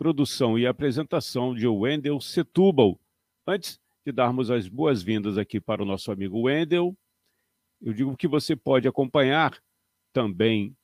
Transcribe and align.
produção 0.00 0.58
e 0.58 0.66
apresentação 0.66 1.54
de 1.54 1.68
Wendel 1.68 2.18
Setúbal. 2.22 2.98
Antes 3.46 3.78
de 4.02 4.10
darmos 4.10 4.50
as 4.50 4.66
boas-vindas 4.66 5.36
aqui 5.36 5.60
para 5.60 5.82
o 5.82 5.84
nosso 5.84 6.10
amigo 6.10 6.40
Wendel, 6.40 6.96
eu 7.82 7.92
digo 7.92 8.16
que 8.16 8.26
você 8.26 8.56
pode 8.56 8.88
acompanhar 8.88 9.62
também 10.10 10.74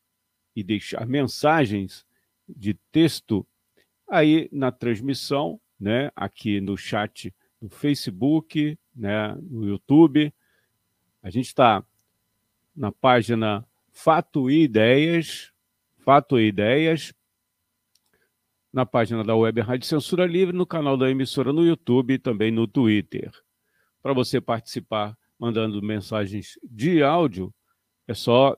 e 0.55 0.63
deixar 0.63 1.07
mensagens 1.07 2.05
de 2.47 2.75
texto 2.93 3.47
aí 4.07 4.51
na 4.53 4.71
transmissão, 4.71 5.59
né, 5.81 6.11
aqui 6.15 6.61
no 6.61 6.77
chat 6.77 7.35
do 7.59 7.71
Facebook, 7.71 8.79
né, 8.95 9.35
no 9.41 9.67
YouTube. 9.67 10.31
A 11.23 11.31
gente 11.31 11.47
está 11.47 11.83
na 12.77 12.93
página 12.93 13.67
Fato 13.95 14.51
e 14.51 14.65
Ideias, 14.65 15.55
Fato 16.01 16.39
e 16.39 16.49
Ideias, 16.49 17.15
na 18.77 18.85
página 18.85 19.25
da 19.25 19.35
Web 19.35 19.63
Rádio 19.63 19.87
Censura 19.87 20.27
Livre, 20.27 20.55
no 20.55 20.67
canal 20.67 20.99
da 20.99 21.11
emissora 21.11 21.51
no 21.51 21.65
YouTube 21.65 22.13
e 22.13 22.19
também 22.19 22.51
no 22.51 22.67
Twitter. 22.67 23.33
Para 24.03 24.13
você 24.13 24.39
participar 24.39 25.17
mandando 25.39 25.81
mensagens 25.81 26.59
de 26.63 27.03
áudio, 27.03 27.55
é 28.07 28.13
só 28.13 28.55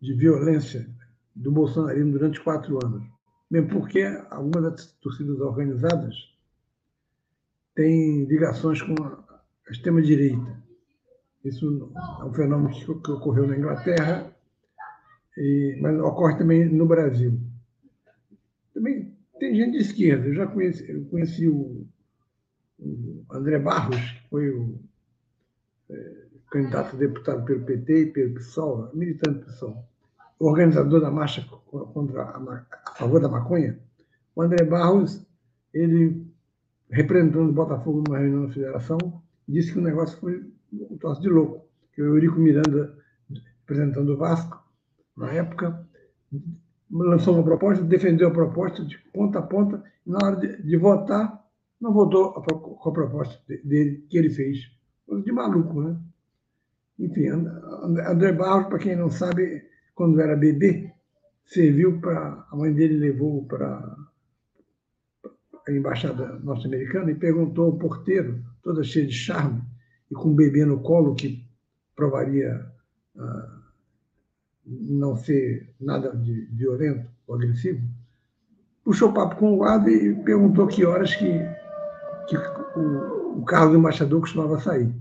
de 0.01 0.13
violência 0.13 0.87
do 1.35 1.51
bolsonarismo 1.51 2.11
durante 2.11 2.41
quatro 2.41 2.83
anos. 2.85 3.07
Mesmo 3.49 3.69
porque 3.69 4.03
algumas 4.29 4.63
das 4.63 4.91
torcidas 4.93 5.39
organizadas 5.39 6.15
têm 7.73 8.25
ligações 8.25 8.81
com 8.81 8.93
a 9.03 9.71
extrema-direita. 9.71 10.66
Isso 11.47 11.91
é 12.19 12.25
um 12.25 12.33
fenômeno 12.33 13.01
que 13.01 13.11
ocorreu 13.11 13.47
na 13.47 13.57
Inglaterra, 13.57 14.35
mas 15.81 15.99
ocorre 15.99 16.37
também 16.37 16.65
no 16.65 16.85
Brasil. 16.85 17.39
Também 18.73 19.15
tem 19.39 19.55
gente 19.55 19.71
de 19.71 19.77
esquerda. 19.77 20.27
Eu 20.27 20.33
já 20.33 20.47
conheci, 20.47 20.91
eu 20.91 21.05
conheci 21.05 21.47
o, 21.47 21.87
o 22.79 23.25
André 23.31 23.59
Barros, 23.59 23.95
que 23.95 24.29
foi 24.29 24.49
o 24.49 24.77
é, 25.89 26.25
candidato 26.51 26.95
a 26.95 26.99
deputado 26.99 27.45
pelo 27.45 27.63
PT 27.63 28.01
e 28.01 28.05
pelo 28.07 28.33
PSOL, 28.33 28.91
militante 28.93 29.39
do 29.39 29.45
PSOL, 29.45 29.85
organizador 30.39 30.99
da 30.99 31.09
marcha 31.09 31.47
contra 31.69 32.23
a, 32.23 32.65
a 32.87 32.95
favor 32.95 33.21
da 33.21 33.29
maconha, 33.29 33.79
o 34.35 34.41
André 34.41 34.65
Barros, 34.65 35.25
ele, 35.73 36.25
representando 36.89 37.49
o 37.49 37.53
Botafogo 37.53 38.03
numa 38.05 38.19
reunião 38.19 38.47
da 38.47 38.53
federação, 38.53 38.97
disse 39.47 39.71
que 39.71 39.79
o 39.79 39.83
negócio 39.83 40.19
foi 40.19 40.56
um 40.73 40.97
troço 40.97 41.21
de 41.21 41.29
louco, 41.29 41.65
que 41.93 42.01
o 42.01 42.05
Eurico 42.05 42.39
Miranda, 42.39 42.97
representando 43.61 44.13
o 44.13 44.17
Vasco, 44.17 44.63
na 45.15 45.31
época, 45.31 45.85
lançou 46.89 47.35
uma 47.35 47.43
proposta, 47.43 47.83
defendeu 47.83 48.29
a 48.29 48.33
proposta 48.33 48.83
de 48.83 48.97
ponta 49.13 49.39
a 49.39 49.41
ponta, 49.41 49.83
e 50.05 50.09
na 50.09 50.19
hora 50.23 50.35
de, 50.35 50.61
de 50.61 50.77
votar, 50.77 51.45
não 51.79 51.93
votou 51.93 52.33
com 52.33 52.89
a 52.89 52.93
proposta 52.93 53.41
dele, 53.63 54.05
que 54.09 54.17
ele 54.17 54.29
fez. 54.29 54.57
De 55.23 55.31
maluco, 55.31 55.81
né? 55.81 55.97
Enfim, 56.99 57.27
André 57.29 58.33
Barros, 58.33 58.67
para 58.67 58.79
quem 58.79 58.95
não 58.95 59.09
sabe, 59.09 59.63
quando 59.95 60.19
era 60.19 60.35
bebê, 60.35 60.91
serviu 61.45 62.01
para. 62.01 62.45
A 62.51 62.55
mãe 62.55 62.73
dele 62.73 62.97
levou 62.97 63.45
para 63.45 63.95
a 65.67 65.71
embaixada 65.71 66.39
norte-americana 66.39 67.11
e 67.11 67.15
perguntou 67.15 67.65
ao 67.65 67.77
porteiro, 67.77 68.43
toda 68.63 68.83
cheia 68.83 69.05
de 69.05 69.13
charme, 69.13 69.61
e 70.09 70.15
com 70.15 70.29
um 70.29 70.35
bebê 70.35 70.65
no 70.65 70.79
colo, 70.79 71.15
que 71.15 71.43
provaria 71.95 72.65
ah, 73.17 73.61
não 74.65 75.15
ser 75.15 75.73
nada 75.79 76.15
de 76.15 76.45
violento 76.51 77.09
ou 77.25 77.35
agressivo, 77.35 77.81
puxou 78.83 79.13
papo 79.13 79.35
com 79.35 79.53
o 79.53 79.57
guarda 79.57 79.89
e 79.91 80.15
perguntou 80.23 80.67
que 80.67 80.85
horas 80.85 81.15
que, 81.15 81.31
que 82.27 82.37
o, 82.77 83.39
o 83.39 83.45
carro 83.45 83.71
do 83.71 83.77
embaixador 83.77 84.21
costumava 84.21 84.59
sair. 84.59 84.93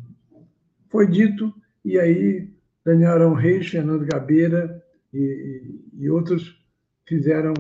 Foi 0.89 1.07
dito 1.07 1.53
e 1.85 2.01
aí, 2.01 2.51
Daniel 2.85 3.13
Arão 3.13 3.35
Reis, 3.35 3.69
Fernando 3.69 4.05
Gabeira 4.05 4.83
e, 5.13 5.19
e, 5.19 6.03
e 6.03 6.11
outros 6.11 6.61
fizeram 7.05 7.55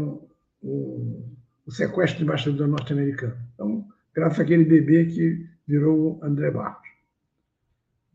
o, 0.60 1.22
o, 1.64 1.70
sequestro 1.70 2.18
do 2.18 2.24
embaixador 2.24 2.66
norte-americano. 2.66 3.36
Então, 3.54 3.86
graças 4.12 4.40
àquele 4.40 4.64
bebê 4.64 5.06
que 5.06 5.46
virou 5.64 6.18
André 6.24 6.50
Barros. 6.50 6.85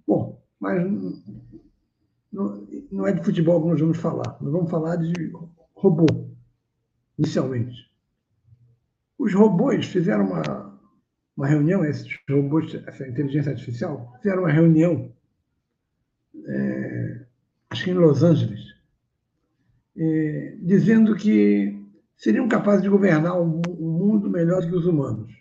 Bom, 0.08 0.42
mas 0.60 0.84
não, 2.32 2.68
não 2.92 3.08
é 3.08 3.14
de 3.14 3.24
futebol 3.24 3.62
que 3.62 3.70
nós 3.70 3.80
vamos 3.80 3.98
falar. 3.98 4.38
Nós 4.42 4.52
vamos 4.52 4.70
falar 4.70 4.96
de 4.96 5.32
robô, 5.76 6.06
inicialmente. 7.18 7.90
Os 9.18 9.34
robôs 9.34 9.86
fizeram 9.86 10.26
uma, 10.26 10.80
uma 11.36 11.48
reunião, 11.48 11.86
esses 11.86 12.08
robôs, 12.30 12.74
essa 12.88 13.08
inteligência 13.08 13.52
artificial, 13.52 14.14
fizeram 14.22 14.44
uma 14.44 14.52
reunião 14.52 15.12
é, 16.46 17.26
acho 17.70 17.84
que 17.84 17.92
em 17.92 17.96
Los 17.96 18.24
Angeles, 18.24 18.62
é, 19.98 20.58
dizendo 20.62 21.16
que 21.16 21.80
seriam 22.16 22.48
capazes 22.48 22.84
de 22.84 22.90
governar 22.90 23.40
o 23.40 23.46
mundo 23.46 24.30
melhor 24.30 24.62
que 24.62 24.76
os 24.76 24.86
humanos. 24.86 25.32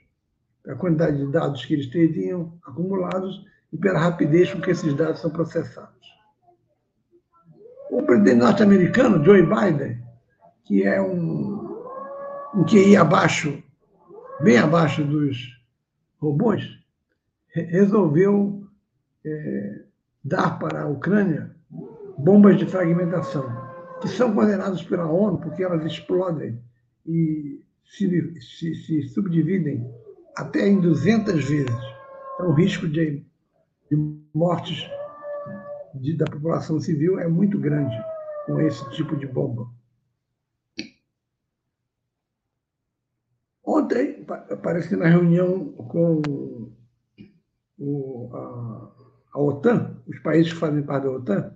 A 0.66 0.74
quantidade 0.74 1.18
de 1.18 1.32
dados 1.32 1.64
que 1.64 1.74
eles 1.74 1.86
teriam 1.88 2.58
acumulados 2.64 3.44
e 3.72 3.78
pela 3.78 4.00
rapidez 4.00 4.52
com 4.52 4.60
que 4.60 4.70
esses 4.70 4.94
dados 4.94 5.20
são 5.20 5.30
processados. 5.30 6.10
O 7.90 8.02
presidente 8.02 8.36
norte-americano, 8.36 9.24
Joe 9.24 9.42
Biden, 9.42 10.00
que 10.64 10.82
é 10.84 11.00
um, 11.00 11.84
um 12.54 12.64
QI 12.64 12.96
abaixo, 12.96 13.62
bem 14.40 14.58
abaixo 14.58 15.04
dos 15.04 15.60
robôs, 16.20 16.64
resolveu 17.52 18.64
é, 19.24 19.82
dar 20.24 20.58
para 20.58 20.82
a 20.82 20.88
Ucrânia 20.88 21.54
bombas 22.18 22.58
de 22.58 22.66
fragmentação, 22.66 23.50
que 24.00 24.08
são 24.08 24.32
condenadas 24.34 24.82
pela 24.82 25.06
ONU 25.06 25.38
porque 25.38 25.62
elas 25.62 25.84
explodem 25.84 26.60
e 27.06 27.60
se, 27.84 28.40
se, 28.40 28.74
se 28.74 29.02
subdividem 29.08 29.84
até 30.36 30.68
em 30.68 30.80
200 30.80 31.44
vezes. 31.44 31.76
Então, 32.34 32.50
o 32.50 32.52
risco 32.52 32.86
de, 32.88 33.24
de 33.90 33.96
mortes 34.32 34.88
de, 35.94 36.16
da 36.16 36.24
população 36.24 36.78
civil 36.80 37.18
é 37.18 37.26
muito 37.26 37.58
grande 37.58 37.96
com 38.46 38.60
esse 38.60 38.88
tipo 38.90 39.16
de 39.16 39.26
bomba. 39.26 39.68
Ontem, 43.64 44.24
parece 44.62 44.88
que 44.88 44.96
na 44.96 45.06
reunião 45.06 45.72
com 45.72 46.22
o, 47.78 48.30
a, 48.32 48.92
a, 49.32 49.40
OTAN, 49.40 49.96
os 50.06 50.18
países 50.20 50.52
que 50.52 50.58
fazem 50.58 50.82
parte 50.82 51.04
da 51.04 51.10
OTAN, 51.10 51.54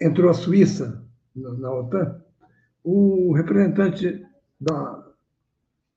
entrou 0.00 0.30
a 0.30 0.34
Suíça 0.34 1.04
na, 1.34 1.52
na 1.52 1.72
OTAN, 1.72 2.22
o 2.82 3.32
representante 3.32 4.26
da, 4.60 5.05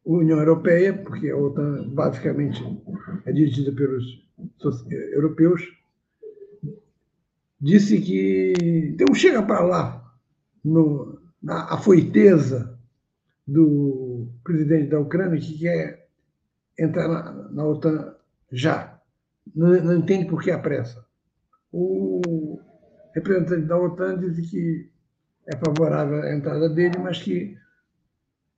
União 0.06 0.40
Europeia, 0.40 0.94
porque 0.94 1.30
a 1.30 1.38
OTAN 1.38 1.90
basicamente 1.90 2.64
é 3.26 3.32
dirigida 3.32 3.72
pelos 3.72 4.28
europeus, 5.12 5.62
disse 7.60 8.00
que 8.02 8.54
então 8.94 9.14
chega 9.14 9.44
para 9.44 9.62
lá 9.62 10.14
no, 10.64 11.22
na 11.42 11.66
afoiteza 11.74 12.78
do 13.46 14.30
presidente 14.44 14.90
da 14.90 15.00
Ucrânia 15.00 15.40
que 15.40 15.58
quer 15.58 16.08
entrar 16.78 17.08
na, 17.08 17.32
na 17.50 17.66
OTAN 17.66 18.16
já. 18.52 19.00
Não, 19.56 19.70
não, 19.84 19.98
entende 19.98 20.30
por 20.30 20.42
que 20.42 20.52
a 20.52 20.60
pressa. 20.60 21.06
O 21.72 22.60
representante 23.14 23.66
da 23.66 23.78
OTAN 23.78 24.20
disse 24.20 24.44
que 24.44 24.90
é 25.48 25.58
favorável 25.58 26.22
à 26.22 26.34
entrada 26.34 26.70
dele, 26.70 26.98
mas 27.00 27.22
que 27.22 27.58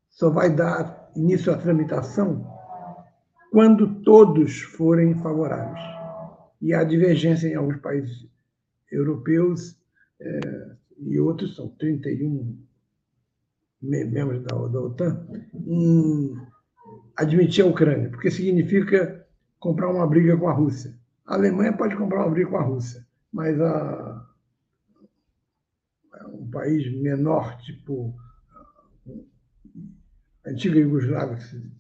só 0.10 0.30
vai 0.30 0.54
dar 0.54 1.01
início 1.16 1.54
à 1.54 1.58
tramitação 1.58 2.46
quando 3.52 4.02
todos 4.02 4.62
forem 4.62 5.16
favoráveis. 5.16 5.84
E 6.62 6.74
há 6.74 6.84
divergência 6.84 7.48
em 7.48 7.56
alguns 7.56 7.78
países 7.78 8.28
europeus 8.90 9.78
é, 10.20 10.76
e 11.00 11.20
outros, 11.20 11.56
são 11.56 11.68
31 11.70 12.58
membros 13.82 14.44
da, 14.44 14.56
da 14.56 14.80
OTAN, 14.80 15.26
em 15.66 16.36
admitir 17.18 17.64
a 17.64 17.68
Ucrânia, 17.68 18.10
porque 18.10 18.30
significa 18.30 19.26
comprar 19.60 19.90
uma 19.90 20.08
briga 20.08 20.38
com 20.38 20.48
a 20.48 20.54
Rússia. 20.54 20.96
A 21.26 21.36
Alemanha 21.36 21.74
pode 21.74 21.96
comprar 21.96 22.20
uma 22.20 22.32
briga 22.32 22.52
com 22.52 22.58
a 22.58 22.64
Rússia, 22.64 23.06
mas 23.34 23.60
a, 23.60 24.28
um 26.28 26.50
país 26.50 26.92
menor, 27.02 27.58
tipo 27.62 28.16
antiga 30.46 30.80
Iugoslávia, 30.80 31.38
que 31.38 31.44
se 31.44 31.72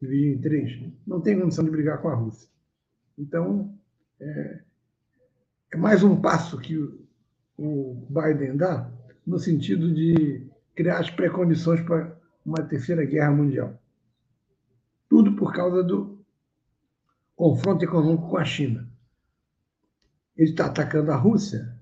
dividiu 0.00 0.32
em 0.34 0.40
três, 0.40 0.92
não 1.06 1.20
tem 1.20 1.38
condição 1.38 1.64
de 1.64 1.70
brigar 1.70 2.00
com 2.00 2.08
a 2.08 2.14
Rússia. 2.14 2.48
Então, 3.18 3.76
é, 4.20 4.62
é 5.72 5.76
mais 5.76 6.02
um 6.02 6.20
passo 6.20 6.58
que 6.58 6.76
o 7.58 8.06
Biden 8.10 8.56
dá 8.56 8.90
no 9.26 9.38
sentido 9.38 9.92
de 9.92 10.46
criar 10.74 10.98
as 10.98 11.10
pré-condições 11.10 11.80
para 11.82 12.16
uma 12.44 12.62
terceira 12.62 13.04
guerra 13.04 13.32
mundial. 13.32 13.80
Tudo 15.08 15.34
por 15.34 15.52
causa 15.52 15.82
do 15.82 16.24
confronto 17.34 17.84
econômico 17.84 18.28
com 18.28 18.36
a 18.36 18.44
China. 18.44 18.88
Ele 20.36 20.50
está 20.50 20.66
atacando 20.66 21.10
a 21.10 21.16
Rússia 21.16 21.74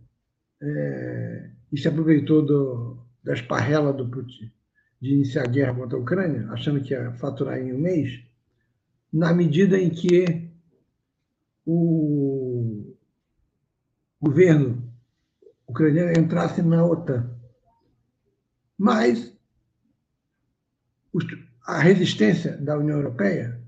é, 0.60 1.50
e 1.72 1.78
se 1.78 1.88
aproveitou 1.88 2.44
do, 2.44 2.98
da 3.22 3.34
esparrela 3.34 3.92
do 3.92 4.08
Putin 4.08 4.53
de 5.04 5.12
iniciar 5.12 5.42
a 5.42 5.50
guerra 5.50 5.74
contra 5.74 5.98
a 5.98 6.00
Ucrânia, 6.00 6.48
achando 6.50 6.80
que 6.80 6.94
ia 6.94 7.12
faturar 7.12 7.58
em 7.58 7.74
um 7.74 7.78
mês, 7.78 8.24
na 9.12 9.34
medida 9.34 9.78
em 9.78 9.90
que 9.90 10.50
o 11.66 12.96
governo 14.18 14.82
ucraniano 15.68 16.18
entrasse 16.18 16.62
na 16.62 16.82
OTAN. 16.82 17.30
Mas 18.78 19.36
a 21.66 21.80
resistência 21.80 22.56
da 22.56 22.78
União 22.78 22.96
Europeia 22.96 23.62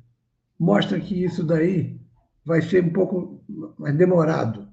mostra 0.59 0.99
que 0.99 1.23
isso 1.23 1.45
daí 1.45 2.01
vai 2.47 2.63
ser 2.63 2.83
um 2.83 2.93
pouco 2.95 3.45
mais 3.79 3.95
demorado. 3.95 4.67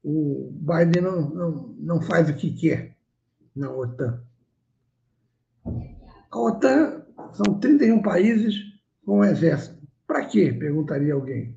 O 0.00 0.52
Biden 0.52 1.02
não, 1.02 1.28
não, 1.28 1.74
não 1.76 2.00
faz 2.00 2.30
o 2.30 2.34
que 2.34 2.54
quer 2.54 2.96
na 3.54 3.68
OTAN. 3.68 4.22
A 6.34 6.40
OTAN 6.40 7.00
são 7.32 7.60
31 7.60 8.02
países 8.02 8.56
com 9.06 9.18
um 9.18 9.24
exército. 9.24 9.86
Para 10.04 10.26
quê? 10.26 10.52
Perguntaria 10.52 11.14
alguém. 11.14 11.56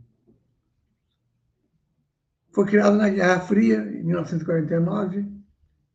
Foi 2.52 2.64
criado 2.68 2.96
na 2.96 3.10
Guerra 3.10 3.40
Fria, 3.40 3.80
em 3.80 4.04
1949, 4.04 5.26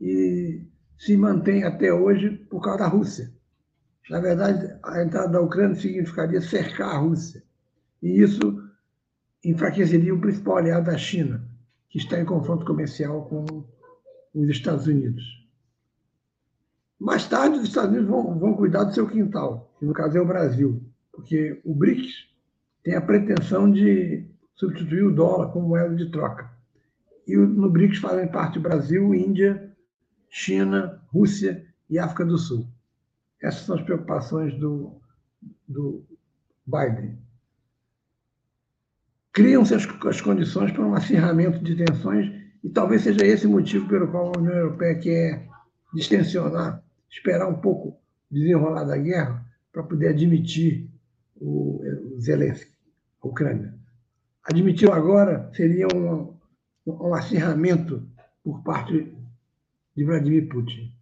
e 0.01 0.67
se 0.99 1.17
mantém 1.17 1.63
até 1.63 1.93
hoje 1.93 2.31
por 2.51 2.61
causa 2.61 2.81
da 2.81 2.89
Rússia. 2.89 3.33
Na 4.11 4.19
verdade, 4.19 4.77
a 4.83 5.01
entrada 5.01 5.29
da 5.29 5.41
Ucrânia 5.41 5.77
significaria 5.77 6.41
cercar 6.41 6.97
a 6.97 6.99
Rússia. 6.99 7.41
E 8.03 8.21
isso 8.21 8.69
enfraqueceria 9.45 10.13
o 10.13 10.21
principal 10.21 10.57
aliado 10.57 10.87
da 10.87 10.99
China, 10.99 11.49
que 11.89 11.99
está 11.99 12.21
em 12.21 12.25
confronto 12.25 12.67
comercial 12.67 13.27
com 13.27 13.65
os 14.35 14.49
Estados 14.49 14.89
Unidos. 14.89 15.42
Mais 17.03 17.27
tarde, 17.27 17.59
os 17.59 17.65
Estados 17.65 17.91
Unidos 17.91 18.09
vão, 18.09 18.39
vão 18.39 18.55
cuidar 18.55 18.85
do 18.85 18.95
seu 18.95 19.09
quintal, 19.09 19.75
que 19.77 19.85
no 19.85 19.93
caso 19.93 20.17
é 20.17 20.21
o 20.21 20.27
Brasil, 20.27 20.81
porque 21.11 21.61
o 21.65 21.75
BRICS 21.75 22.29
tem 22.85 22.95
a 22.95 23.01
pretensão 23.01 23.69
de 23.69 24.25
substituir 24.55 25.03
o 25.03 25.13
dólar 25.13 25.51
como 25.51 25.71
moeda 25.71 25.97
de 25.97 26.13
troca. 26.13 26.49
E 27.27 27.37
no 27.37 27.69
BRICS 27.69 27.99
fazem 27.99 28.29
parte 28.29 28.61
Brasil, 28.61 29.13
Índia, 29.13 29.75
China, 30.31 31.03
Rússia 31.09 31.67
e 31.91 31.99
África 31.99 32.25
do 32.25 32.39
Sul. 32.39 32.69
Essas 33.43 33.63
são 33.63 33.75
as 33.75 33.83
preocupações 33.83 34.55
do, 34.55 34.93
do 35.67 36.05
Biden. 36.65 37.19
Criam-se 39.33 39.75
as, 39.75 39.89
as 40.07 40.21
condições 40.21 40.71
para 40.71 40.87
um 40.87 40.95
acirramento 40.95 41.59
de 41.65 41.75
tensões 41.75 42.33
e 42.63 42.69
talvez 42.71 43.03
seja 43.03 43.27
esse 43.27 43.45
o 43.45 43.51
motivo 43.51 43.89
pelo 43.89 44.07
qual 44.07 44.33
a 44.33 44.39
União 44.39 44.55
Europeia 44.55 45.01
quer 45.01 45.49
distensionar, 45.93 46.81
esperar 47.13 47.47
um 47.49 47.61
pouco 47.61 48.01
desenrolar 48.31 48.85
da 48.85 48.97
guerra 48.97 49.47
para 49.71 49.83
poder 49.83 50.09
admitir 50.09 50.91
o, 51.37 51.81
Zelensky, 52.19 52.73
a 53.23 53.29
Ucrânia. 53.29 53.79
Admiti-lo 54.43 54.93
agora 54.93 55.53
seria 55.55 55.87
um, 55.95 56.37
um 56.87 57.15
acirramento 57.15 58.09
por 58.43 58.63
parte 58.65 59.17
de 59.95 60.05
Vladimir 60.05 60.49
Putin. 60.49 60.97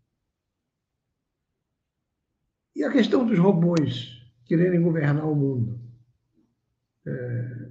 E 2.75 2.84
a 2.84 2.90
questão 2.90 3.26
dos 3.26 3.38
robôs 3.38 4.20
quererem 4.44 4.82
governar 4.82 5.26
o 5.26 5.34
mundo. 5.34 5.80
É, 7.06 7.70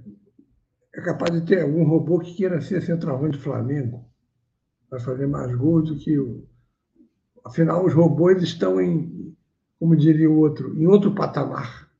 é 0.94 1.00
capaz 1.02 1.32
de 1.32 1.46
ter 1.46 1.62
algum 1.62 1.84
robô 1.84 2.18
que 2.18 2.34
queira 2.34 2.60
ser 2.60 2.82
centroavante 2.82 3.38
do 3.38 3.42
Flamengo, 3.42 4.10
para 4.88 4.98
fazer 4.98 5.26
mais 5.26 5.54
gols 5.54 5.88
do 5.88 5.96
que 5.96 6.18
o. 6.18 6.49
Afinal, 7.44 7.84
os 7.84 7.94
robôs 7.94 8.42
estão 8.42 8.80
em, 8.80 9.36
como 9.78 9.96
diria 9.96 10.30
o 10.30 10.38
outro, 10.38 10.78
em 10.78 10.86
outro 10.86 11.14
patamar, 11.14 11.90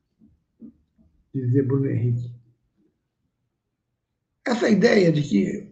dizia 1.33 1.63
Bruno 1.63 1.89
Henrique. 1.89 2.31
Essa 4.45 4.69
ideia 4.69 5.11
de 5.11 5.21
que 5.21 5.71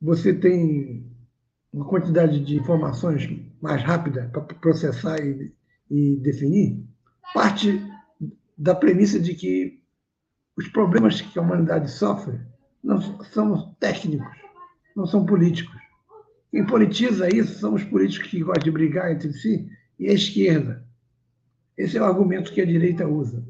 você 0.00 0.32
tem 0.32 1.10
uma 1.72 1.86
quantidade 1.86 2.44
de 2.44 2.56
informações 2.56 3.28
mais 3.60 3.82
rápida 3.82 4.28
para 4.32 4.42
processar 4.42 5.18
e, 5.24 5.52
e 5.90 6.16
definir, 6.16 6.84
parte 7.32 7.80
da 8.56 8.74
premissa 8.74 9.18
de 9.18 9.34
que 9.34 9.82
os 10.56 10.68
problemas 10.68 11.20
que 11.20 11.38
a 11.38 11.42
humanidade 11.42 11.90
sofre 11.90 12.38
não 12.82 13.00
são 13.00 13.74
técnicos, 13.80 14.36
não 14.94 15.06
são 15.06 15.24
políticos. 15.24 15.81
Quem 16.52 16.66
politiza 16.66 17.34
isso 17.34 17.58
são 17.58 17.72
os 17.72 17.82
políticos 17.82 18.28
que 18.28 18.44
gostam 18.44 18.64
de 18.64 18.70
brigar 18.70 19.10
entre 19.10 19.32
si 19.32 19.66
e 19.98 20.10
a 20.10 20.12
esquerda. 20.12 20.86
Esse 21.78 21.96
é 21.96 22.02
o 22.02 22.04
argumento 22.04 22.52
que 22.52 22.60
a 22.60 22.66
direita 22.66 23.08
usa. 23.08 23.42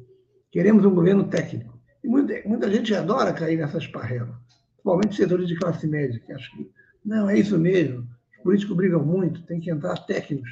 Queremos 0.52 0.84
um 0.84 0.94
governo 0.94 1.24
técnico. 1.24 1.76
E 2.04 2.06
muita, 2.06 2.40
muita 2.46 2.70
gente 2.70 2.94
adora 2.94 3.32
cair 3.32 3.56
nessas 3.56 3.88
parrelas, 3.88 4.36
principalmente 4.74 5.16
setores 5.16 5.48
de 5.48 5.56
classe 5.56 5.84
média, 5.88 6.20
que 6.24 6.32
acham 6.32 6.56
que 6.56 6.70
não, 7.04 7.28
é 7.28 7.36
isso 7.36 7.58
mesmo. 7.58 8.06
Os 8.36 8.42
políticos 8.44 8.76
brigam 8.76 9.04
muito, 9.04 9.42
tem 9.42 9.58
que 9.58 9.70
entrar 9.70 9.96
técnicos 10.06 10.50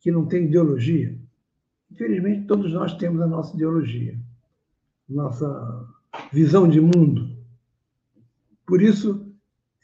que 0.00 0.10
não 0.10 0.26
têm 0.26 0.44
ideologia. 0.44 1.16
Infelizmente, 1.90 2.46
todos 2.46 2.72
nós 2.72 2.94
temos 2.98 3.22
a 3.22 3.26
nossa 3.26 3.54
ideologia, 3.54 4.18
nossa 5.08 5.88
visão 6.30 6.68
de 6.68 6.80
mundo. 6.80 7.34
Por 8.66 8.82
isso, 8.82 9.25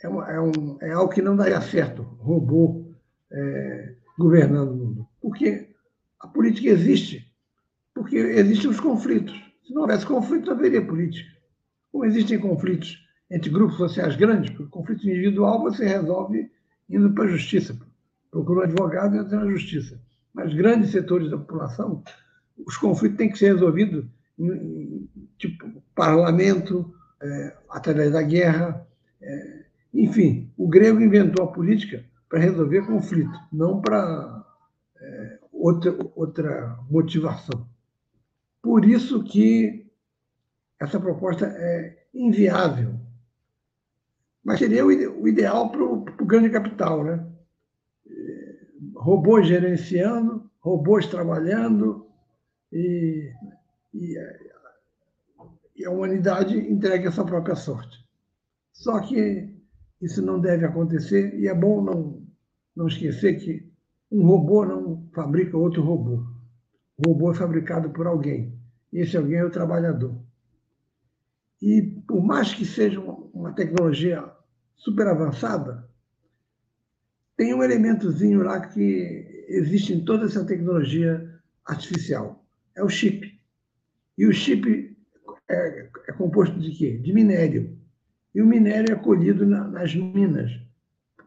é, 0.03 0.09
uma, 0.09 0.31
é, 0.31 0.41
um, 0.41 0.79
é 0.81 0.93
algo 0.93 1.13
que 1.13 1.23
não 1.23 1.37
daria 1.37 1.61
certo, 1.61 2.03
robô 2.19 2.93
é, 3.31 3.95
governando 4.19 4.73
o 4.73 4.77
mundo. 4.77 5.09
Porque 5.21 5.69
a 6.21 6.27
política 6.27 6.69
existe, 6.69 7.27
porque 7.95 8.17
existem 8.17 8.71
os 8.71 8.81
conflitos. 8.81 9.35
Se 9.65 9.73
não 9.73 9.83
houvesse 9.83 10.05
conflito, 10.05 10.47
não 10.47 10.55
haveria 10.55 10.85
política. 10.85 11.31
Como 11.91 12.05
existem 12.05 12.39
conflitos 12.39 12.99
entre 13.31 13.51
grupos 13.51 13.77
sociais 13.77 14.17
grandes, 14.17 14.51
porque 14.51 14.71
conflito 14.71 15.09
individual 15.09 15.63
você 15.63 15.87
resolve 15.87 16.51
indo 16.89 17.13
para 17.13 17.25
a 17.25 17.29
justiça, 17.29 17.79
procura 18.31 18.61
um 18.61 18.63
advogado 18.65 19.17
e 19.17 19.19
entra 19.19 19.39
na 19.39 19.51
justiça. 19.51 20.01
Mas 20.35 20.53
grandes 20.55 20.91
setores 20.91 21.31
da 21.31 21.39
população, 21.39 22.03
os 22.67 22.77
conflitos 22.77 23.17
têm 23.17 23.31
que 23.31 23.39
ser 23.39 23.55
resolvidos 23.55 24.05
em, 24.39 25.09
tipo 25.39 25.83
parlamento, 25.95 26.93
é, 27.23 27.57
através 27.71 28.13
da 28.13 28.23
guerra. 28.23 28.87
É, 29.21 29.62
enfim, 29.93 30.51
o 30.57 30.69
grego 30.69 31.01
inventou 31.01 31.45
a 31.45 31.53
política 31.53 32.05
para 32.29 32.39
resolver 32.39 32.87
conflito, 32.87 33.39
não 33.53 33.81
para 33.81 34.47
é, 34.99 35.39
outra, 35.53 35.97
outra 36.17 36.79
motivação. 36.91 37.69
Por 38.63 38.85
isso 38.85 39.23
que 39.25 39.87
essa 40.81 40.99
proposta 40.99 41.47
é 41.47 42.07
inviável. 42.15 42.99
Mas 44.43 44.59
seria 44.59 44.85
o 44.85 45.29
ideal 45.29 45.71
para 45.71 45.85
o 45.85 46.27
grande 46.27 46.51
capital, 46.51 47.05
né? 47.05 47.25
Robôs 48.97 49.47
gerenciando, 49.47 50.51
robôs 50.59 51.07
trabalhando 51.07 52.07
e, 52.73 53.31
e, 53.95 54.17
e 55.77 55.85
a 55.85 55.91
humanidade 55.91 56.57
entregue 56.57 57.07
a 57.07 57.13
sua 57.13 57.25
própria 57.25 57.55
sorte. 57.55 58.05
Só 58.73 59.01
que 59.01 59.52
isso 60.03 60.21
não 60.21 60.41
deve 60.41 60.67
acontecer 60.67 61.39
e 61.39 61.47
é 61.47 61.55
bom 61.55 61.81
não, 61.81 62.27
não 62.75 62.89
esquecer 62.89 63.39
que 63.39 63.73
um 64.11 64.27
robô 64.27 64.67
não 64.67 65.09
fabrica 65.15 65.57
outro 65.57 65.81
robô. 65.81 66.27
O 66.99 67.09
robô 67.09 67.31
é 67.31 67.35
fabricado 67.35 67.89
por 67.91 68.07
alguém. 68.07 68.53
E 68.93 68.99
esse 68.99 69.17
alguém 69.17 69.39
é 69.39 69.45
o 69.45 69.51
trabalhador. 69.51 70.21
E 71.63 71.81
por 72.07 72.23
mais 72.23 72.53
que 72.53 72.67
seja 72.67 73.01
uma 73.01 73.53
tecnologia 73.53 74.29
super 74.75 75.07
avançada, 75.07 75.89
tem 77.37 77.55
um 77.55 77.63
elementozinho 77.63 78.43
lá 78.43 78.61
que 78.61 79.45
existe 79.49 79.95
em 79.95 80.05
toda 80.05 80.27
essa 80.27 80.45
tecnologia 80.45 81.41
artificial. 81.65 82.45
É 82.75 82.83
o 82.83 82.89
chip. 82.89 83.41
E 84.19 84.27
o 84.27 84.33
chip 84.33 84.97
é, 85.49 85.89
é 86.09 86.13
composto 86.13 86.59
de 86.59 86.73
quê? 86.73 86.99
De 86.99 87.13
minério. 87.13 87.79
E 88.35 88.41
o 88.41 88.47
minério 88.47 88.93
é 88.93 88.97
colhido 88.97 89.47
na, 89.47 89.67
nas 89.69 89.95
minas 89.95 90.51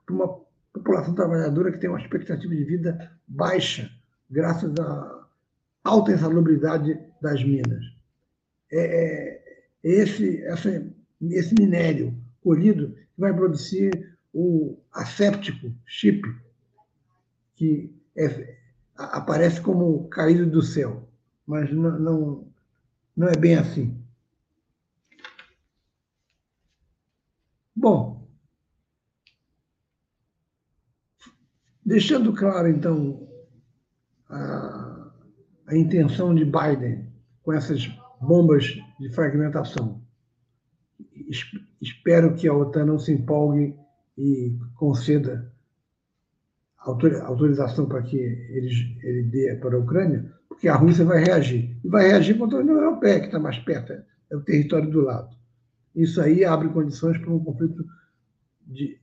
por 0.06 0.14
uma 0.14 0.46
população 0.74 1.14
trabalhadora 1.16 1.72
que 1.72 1.80
tem 1.80 1.90
uma 1.90 2.00
expectativa 2.00 2.54
de 2.54 2.64
vida 2.64 3.12
baixa, 3.28 3.90
graças 4.30 4.74
à 4.80 5.28
alta 5.84 6.12
insalubridade 6.12 7.00
das 7.22 7.44
minas. 7.44 7.86
É, 8.72 8.80
é 8.82 9.46
esse, 9.84 10.42
essa, 10.44 10.86
esse 11.22 11.54
minério 11.58 12.14
colhido 12.42 12.94
que 12.94 13.22
vai 13.22 13.34
produzir 13.34 14.18
o 14.34 14.78
asséptico 14.92 15.72
chip, 15.86 16.22
que 17.56 17.94
é, 18.18 18.58
aparece 18.96 19.62
como 19.62 20.08
caído 20.10 20.46
do 20.46 20.62
céu, 20.62 21.08
mas 21.46 21.72
não, 21.72 22.00
não, 22.00 22.48
não 23.16 23.28
é 23.28 23.38
bem 23.38 23.56
assim. 23.56 24.05
Bom, 27.86 28.28
deixando 31.86 32.34
claro, 32.34 32.68
então, 32.68 33.30
a, 34.28 35.12
a 35.68 35.78
intenção 35.78 36.34
de 36.34 36.44
Biden 36.44 37.14
com 37.44 37.54
essas 37.54 37.88
bombas 38.20 38.76
de 39.00 39.10
fragmentação. 39.10 40.02
Espero 41.80 42.34
que 42.34 42.48
a 42.48 42.56
OTAN 42.56 42.86
não 42.86 42.98
se 42.98 43.12
empolgue 43.12 43.78
e 44.18 44.58
conceda 44.74 45.54
autorização 46.80 47.88
para 47.88 48.02
que 48.02 48.18
ele, 48.18 48.98
ele 49.04 49.24
dê 49.26 49.56
para 49.58 49.76
a 49.76 49.80
Ucrânia, 49.80 50.34
porque 50.50 50.68
a 50.68 50.76
Rússia 50.76 51.06
vai 51.06 51.24
reagir. 51.24 51.78
E 51.84 51.88
vai 51.88 52.08
reagir 52.08 52.36
contra 52.36 52.58
a 52.58 52.62
União 52.62 52.78
Europeia, 52.78 53.20
que 53.20 53.28
está 53.28 53.38
mais 53.38 53.60
perto, 53.60 53.94
é 53.94 54.36
o 54.36 54.42
território 54.42 54.90
do 54.90 55.02
lado. 55.02 55.45
Isso 55.96 56.22
aí 56.22 56.44
abre 56.44 56.68
condições 56.70 57.18
para 57.18 57.32
um 57.32 57.44
conflito 57.44 57.86
de, 58.68 59.00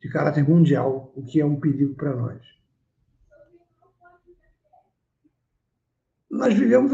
de 0.00 0.08
caráter 0.08 0.48
mundial, 0.48 1.12
o 1.14 1.22
que 1.22 1.40
é 1.40 1.44
um 1.44 1.60
perigo 1.60 1.94
para 1.94 2.16
nós. 2.16 2.40
Nós 6.30 6.54
vivemos 6.54 6.90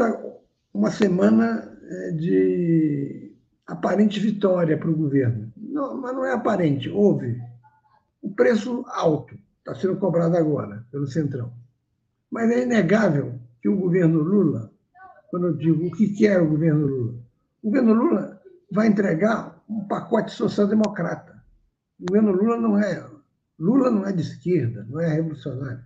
uma 0.73 0.91
semana 0.91 1.79
é, 1.81 2.11
de 2.11 3.33
aparente 3.65 4.19
vitória 4.19 4.77
para 4.77 4.89
o 4.89 4.95
governo. 4.95 5.51
Não, 5.55 5.95
mas 6.01 6.13
não 6.13 6.25
é 6.25 6.33
aparente, 6.33 6.89
houve. 6.89 7.41
O 8.21 8.29
preço 8.33 8.83
alto 8.89 9.39
está 9.59 9.73
sendo 9.75 9.97
cobrado 9.97 10.35
agora 10.35 10.85
pelo 10.91 11.07
Centrão. 11.07 11.53
Mas 12.29 12.51
é 12.51 12.63
inegável 12.63 13.39
que 13.61 13.69
o 13.69 13.77
governo 13.77 14.19
Lula, 14.19 14.71
quando 15.31 15.47
eu 15.47 15.53
digo 15.53 15.87
o 15.87 15.91
que 15.91 16.09
quer 16.09 16.41
o 16.41 16.49
governo 16.49 16.85
Lula, 16.85 17.13
o 17.61 17.67
governo 17.67 17.93
Lula 17.93 18.38
vai 18.71 18.87
entregar 18.87 19.61
um 19.67 19.87
pacote 19.87 20.31
social-democrata. 20.31 21.41
O 21.99 22.05
governo 22.07 22.31
Lula 22.31 22.57
não 22.57 22.79
é. 22.79 23.05
Lula 23.57 23.89
não 23.91 24.05
é 24.05 24.11
de 24.11 24.21
esquerda, 24.21 24.85
não 24.89 24.99
é 24.99 25.07
revolucionário. 25.13 25.83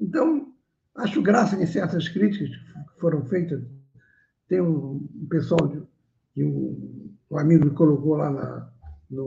Então, 0.00 0.52
acho 0.94 1.22
graça 1.22 1.60
em 1.60 1.66
certas 1.66 2.08
críticas 2.08 2.50
que 2.50 3.00
foram 3.00 3.24
feitas 3.26 3.62
tem 4.48 4.60
um, 4.60 5.06
pessoal 5.28 5.68
que 6.32 6.44
um, 6.44 7.10
um, 7.30 7.38
amigo 7.38 7.70
colocou 7.70 8.16
lá 8.16 8.30
na, 8.30 8.72
no, 9.10 9.26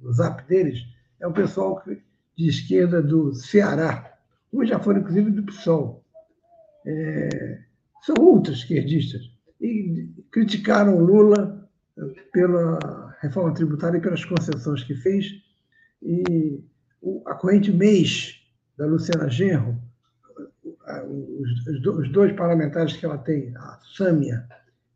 no 0.00 0.12
zap 0.12 0.46
deles, 0.46 0.78
é 1.20 1.26
um 1.26 1.32
pessoal 1.32 1.82
de 2.36 2.48
esquerda 2.48 3.02
do 3.02 3.34
Ceará. 3.34 4.16
Uns 4.52 4.68
já 4.68 4.78
foram, 4.78 5.00
inclusive, 5.00 5.30
do 5.30 5.42
PSOL. 5.42 6.04
É, 6.86 7.62
são 8.02 8.14
ultra-esquerdistas. 8.20 9.22
E 9.60 10.08
criticaram 10.30 10.98
Lula 10.98 11.53
pela 12.32 13.16
reforma 13.20 13.54
tributária 13.54 13.98
e 13.98 14.00
pelas 14.00 14.24
concessões 14.24 14.82
que 14.84 14.94
fez. 14.94 15.26
E 16.02 16.62
a 17.26 17.34
corrente 17.34 17.72
mês 17.72 18.40
da 18.76 18.86
Luciana 18.86 19.28
Genro 19.28 19.78
os, 21.06 22.12
dois 22.12 22.32
parlamentares 22.32 22.96
que 22.96 23.06
ela 23.06 23.18
tem, 23.18 23.54
a 23.56 23.78
Sâmia 23.96 24.46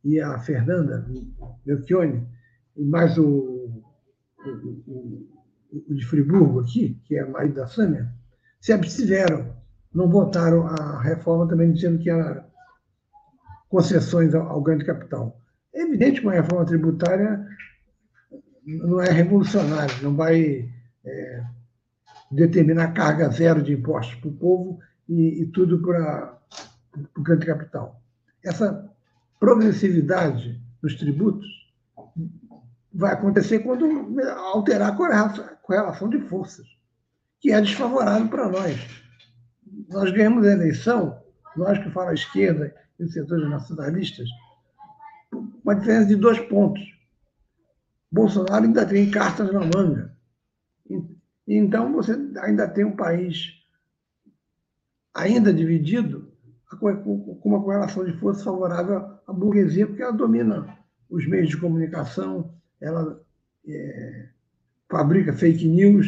e 0.04 0.20
a 0.20 0.38
Fernanda 0.38 1.06
Melchione, 1.64 2.26
e 2.76 2.84
mais 2.84 3.18
o, 3.18 3.82
o, 4.44 5.28
o, 5.72 5.94
de 5.94 6.06
Friburgo 6.06 6.60
aqui, 6.60 7.00
que 7.04 7.16
é 7.16 7.24
marido 7.24 7.54
da 7.54 7.66
Sâmia, 7.66 8.12
se 8.60 8.72
abstiveram, 8.72 9.56
não 9.92 10.08
votaram 10.08 10.66
a 10.66 11.00
reforma 11.00 11.48
também 11.48 11.72
dizendo 11.72 11.98
que 11.98 12.10
era 12.10 12.46
concessões 13.68 14.34
ao, 14.34 14.48
ao 14.48 14.62
grande 14.62 14.84
capital. 14.84 15.40
Evidente 15.88 16.20
que 16.20 16.26
uma 16.26 16.34
reforma 16.34 16.66
tributária 16.66 17.46
não 18.66 19.00
é 19.00 19.10
revolucionária, 19.10 19.94
não 20.02 20.14
vai 20.14 20.68
é, 21.04 21.44
determinar 22.30 22.92
carga 22.92 23.30
zero 23.30 23.62
de 23.62 23.72
impostos 23.72 24.14
para 24.16 24.28
o 24.28 24.36
povo 24.36 24.78
e, 25.08 25.42
e 25.42 25.46
tudo 25.46 25.80
para 25.80 26.38
o 27.16 27.22
grande 27.22 27.46
capital. 27.46 28.02
Essa 28.44 28.86
progressividade 29.40 30.60
nos 30.82 30.94
tributos 30.94 31.46
vai 32.92 33.14
acontecer 33.14 33.60
quando 33.60 33.86
alterar 34.52 34.92
a 34.92 35.56
correlação 35.62 36.10
de 36.10 36.20
forças, 36.20 36.66
que 37.40 37.50
é 37.50 37.60
desfavorável 37.62 38.28
para 38.28 38.48
nós. 38.50 38.76
Nós 39.88 40.10
ganhamos 40.10 40.46
a 40.46 40.52
eleição, 40.52 41.18
nós 41.56 41.78
que 41.78 41.90
fala 41.90 42.10
a 42.10 42.14
esquerda 42.14 42.74
e 42.98 43.04
os 43.04 43.12
setores 43.14 43.48
nacionalistas, 43.48 44.28
uma 45.68 45.76
diferença 45.76 46.06
de 46.06 46.16
dois 46.16 46.38
pontos. 46.38 46.82
Bolsonaro 48.10 48.64
ainda 48.64 48.86
tem 48.86 49.10
cartas 49.10 49.52
na 49.52 49.60
manga. 49.60 50.16
Então, 51.46 51.92
você 51.92 52.12
ainda 52.38 52.66
tem 52.66 52.86
um 52.86 52.96
país 52.96 53.52
ainda 55.14 55.52
dividido, 55.52 56.32
com 56.80 57.38
uma 57.44 57.62
correlação 57.62 58.02
de 58.04 58.18
força 58.18 58.44
favorável 58.44 59.18
à 59.26 59.32
burguesia, 59.32 59.86
porque 59.86 60.02
ela 60.02 60.12
domina 60.12 60.78
os 61.10 61.26
meios 61.26 61.50
de 61.50 61.56
comunicação, 61.58 62.54
ela 62.80 63.20
é, 63.66 64.28
fabrica 64.88 65.34
fake 65.34 65.66
news 65.66 66.06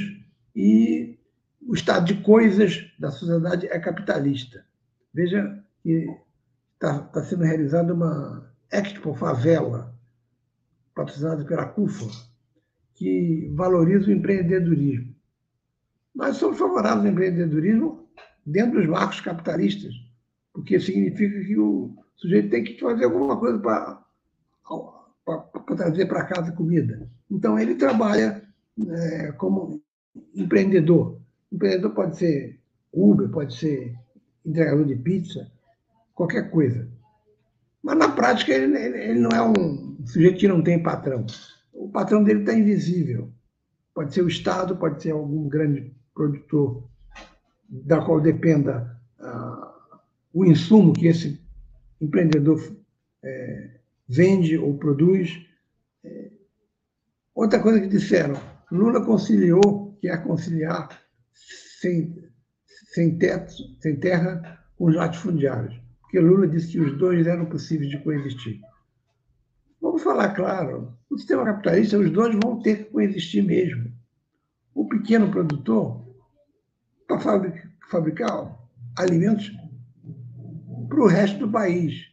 e 0.54 1.18
o 1.60 1.74
estado 1.74 2.06
de 2.06 2.22
coisas 2.22 2.90
da 2.98 3.10
sociedade 3.10 3.66
é 3.66 3.78
capitalista. 3.78 4.64
Veja 5.12 5.62
que 5.82 6.06
está 6.74 7.00
tá 7.00 7.22
sendo 7.22 7.44
realizada 7.44 7.92
uma 7.92 8.49
Expo 8.72 9.14
Favela, 9.14 9.94
patrocinada 10.94 11.44
pela 11.44 11.66
CUFA, 11.66 12.06
que 12.94 13.50
valoriza 13.54 14.08
o 14.08 14.12
empreendedorismo. 14.12 15.14
Nós 16.14 16.36
somos 16.36 16.58
favoráveis 16.58 17.06
ao 17.06 17.12
empreendedorismo 17.12 18.08
dentro 18.44 18.78
dos 18.78 18.88
marcos 18.88 19.20
capitalistas, 19.20 19.94
porque 20.52 20.78
significa 20.78 21.44
que 21.44 21.58
o 21.58 21.96
sujeito 22.16 22.50
tem 22.50 22.64
que 22.64 22.78
fazer 22.78 23.04
alguma 23.04 23.38
coisa 23.38 23.58
para 23.58 24.04
trazer 25.76 26.06
para 26.06 26.26
casa 26.26 26.52
comida. 26.52 27.08
Então, 27.30 27.58
ele 27.58 27.74
trabalha 27.74 28.42
é, 28.88 29.32
como 29.32 29.80
empreendedor. 30.34 31.20
Empreendedor 31.50 31.94
pode 31.94 32.16
ser 32.18 32.60
Uber, 32.92 33.28
pode 33.28 33.56
ser 33.56 33.96
entregador 34.44 34.84
de 34.84 34.96
pizza, 34.96 35.50
qualquer 36.14 36.50
coisa. 36.50 36.88
Mas 37.82 37.96
na 37.96 38.10
prática 38.10 38.52
ele, 38.52 38.76
ele 38.76 39.20
não 39.20 39.30
é 39.30 39.42
um 39.42 39.96
sujeito 40.06 40.38
que 40.38 40.48
não 40.48 40.62
tem 40.62 40.82
patrão. 40.82 41.24
O 41.72 41.88
patrão 41.88 42.22
dele 42.22 42.40
está 42.40 42.54
invisível. 42.54 43.32
Pode 43.94 44.14
ser 44.14 44.22
o 44.22 44.28
Estado, 44.28 44.76
pode 44.76 45.02
ser 45.02 45.12
algum 45.12 45.48
grande 45.48 45.94
produtor 46.14 46.88
da 47.68 48.04
qual 48.04 48.20
dependa 48.20 48.98
uh, 49.18 49.98
o 50.32 50.44
insumo 50.44 50.92
que 50.92 51.06
esse 51.06 51.40
empreendedor 52.00 52.60
é, 53.22 53.80
vende 54.08 54.58
ou 54.58 54.76
produz. 54.76 55.46
É. 56.04 56.30
Outra 57.34 57.60
coisa 57.60 57.80
que 57.80 57.86
disseram, 57.86 58.34
Lula 58.70 59.04
conciliou, 59.04 59.96
quer 60.00 60.14
é 60.14 60.16
conciliar 60.18 60.88
sem, 61.80 62.24
sem 62.92 63.18
teto, 63.18 63.52
sem 63.80 63.96
terra, 63.96 64.58
com 64.76 64.86
os 64.86 64.94
latifundiários, 64.94 65.78
porque 66.10 66.18
Lula 66.18 66.48
disse 66.48 66.72
que 66.72 66.80
os 66.80 66.98
dois 66.98 67.24
eram 67.24 67.46
possíveis 67.46 67.88
de 67.88 68.02
coexistir. 68.02 68.60
Vamos 69.80 70.02
falar 70.02 70.34
claro, 70.34 70.92
no 71.08 71.16
sistema 71.16 71.44
capitalista, 71.44 72.00
os 72.00 72.10
dois 72.10 72.34
vão 72.34 72.60
ter 72.60 72.78
que 72.78 72.90
coexistir 72.90 73.44
mesmo. 73.44 73.92
O 74.74 74.88
pequeno 74.88 75.30
produtor, 75.30 76.04
para 77.06 77.20
fabricar 77.88 78.58
alimentos 78.98 79.52
para 80.88 81.00
o 81.00 81.06
resto 81.06 81.38
do 81.38 81.52
país. 81.52 82.10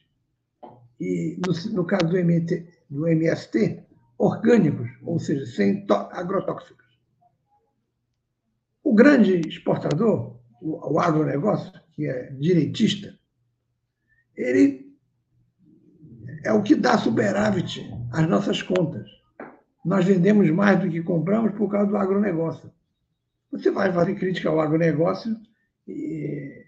E, 1.00 1.40
no, 1.44 1.74
no 1.74 1.84
caso 1.84 2.08
do, 2.08 2.18
MT, 2.18 2.68
do 2.92 3.08
MST, 3.08 3.84
orgânicos, 4.20 4.92
ou 5.02 5.18
seja, 5.18 5.44
sem 5.48 5.88
agrotóxicos. 6.12 6.86
O 8.84 8.94
grande 8.94 9.42
exportador, 9.48 10.40
o, 10.62 10.94
o 10.94 11.00
agronegócio, 11.00 11.74
que 11.96 12.06
é 12.06 12.32
direitista, 12.34 13.17
ele 14.38 14.96
é 16.44 16.54
o 16.54 16.62
que 16.62 16.76
dá 16.76 16.98
superávit 16.98 17.90
às 18.12 18.28
nossas 18.30 18.62
contas. 18.62 19.10
Nós 19.84 20.06
vendemos 20.06 20.50
mais 20.52 20.80
do 20.80 20.90
que 20.90 21.02
compramos 21.02 21.54
por 21.54 21.70
causa 21.70 21.88
do 21.88 21.98
agronegócio. 21.98 22.72
Você 23.52 23.72
vai 23.72 23.92
fazer 23.92 24.16
crítica 24.16 24.50
ao 24.50 24.60
agronegócio 24.60 25.36
e 25.88 26.66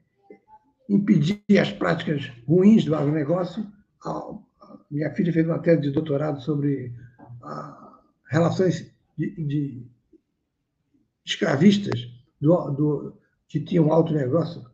impedir 0.90 1.42
as 1.62 1.72
práticas 1.72 2.32
ruins 2.48 2.86
do 2.86 2.96
agronegócio. 2.96 3.66
Minha 4.90 5.14
filha 5.14 5.32
fez 5.32 5.46
uma 5.46 5.60
tese 5.60 5.82
de 5.82 5.92
doutorado 5.92 6.42
sobre 6.42 6.94
relações 8.30 8.92
de, 9.18 9.46
de 9.46 9.88
escravistas 11.26 12.10
do, 12.40 12.72
do, 12.72 13.18
que 13.48 13.60
tinham 13.60 13.92
alto 13.92 14.14
negócio, 14.14 14.66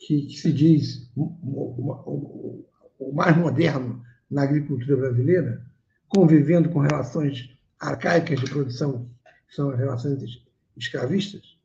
que, 0.00 0.26
que 0.26 0.36
se 0.36 0.52
diz 0.52 1.10
o, 1.16 1.22
o, 1.22 2.64
o, 2.98 3.14
mais 3.14 3.36
moderno 3.36 4.02
na 4.30 4.42
agricultura 4.42 4.96
brasileira, 4.96 5.64
convivendo 6.08 6.68
com 6.68 6.80
relações 6.80 7.56
arcaicas 7.78 8.40
de 8.40 8.50
produção, 8.50 9.08
que 9.48 9.54
são 9.54 9.70
as 9.70 9.78
relações 9.78 10.42
escravistas. 10.76 11.58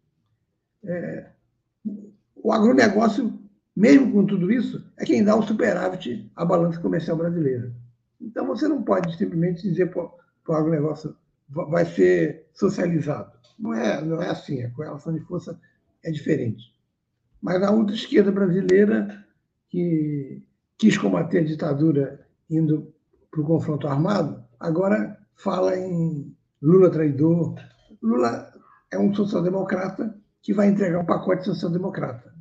É, 0.84 1.30
o 2.36 2.52
agronegócio 2.52 3.48
mesmo 3.78 4.12
com 4.12 4.26
tudo 4.26 4.52
isso, 4.52 4.84
é 4.98 5.06
quem 5.06 5.24
dá 5.24 5.36
o 5.36 5.44
superávit 5.44 6.32
à 6.36 6.44
balança 6.44 6.80
comercial 6.80 7.16
brasileira. 7.16 7.72
Então, 8.20 8.48
você 8.48 8.68
não 8.68 8.82
pode 8.82 9.16
simplesmente 9.16 9.62
dizer 9.62 9.92
que 9.92 10.00
o 10.00 10.52
agronegócio 10.52 11.16
vai 11.48 11.86
ser 11.86 12.48
socializado. 12.56 13.32
Não 13.60 13.76
é, 13.76 14.04
não 14.04 14.20
é 14.20 14.32
assim, 14.32 14.64
a 14.64 14.72
correlação 14.72 15.14
de 15.14 15.20
força 15.20 15.60
é 16.04 16.10
diferente. 16.10 16.74
Mas 17.48 17.64
a 17.64 17.72
outra 17.72 17.96
esquerda 17.96 18.30
brasileira, 18.30 19.26
que 19.70 20.44
quis 20.78 20.98
combater 20.98 21.38
a 21.38 21.44
ditadura 21.46 22.28
indo 22.50 22.94
para 23.32 23.40
o 23.40 23.46
confronto 23.46 23.88
armado, 23.88 24.44
agora 24.60 25.18
fala 25.34 25.78
em 25.78 26.36
Lula 26.62 26.92
traidor. 26.92 27.56
Lula 28.04 28.52
é 28.92 29.00
um 29.00 29.16
social-democrata 29.16 30.14
que 30.42 30.54
vai 30.54 30.68
entregar 30.68 31.00
um 31.00 31.06
pacote 31.06 31.46
social-democrata. 31.46 32.36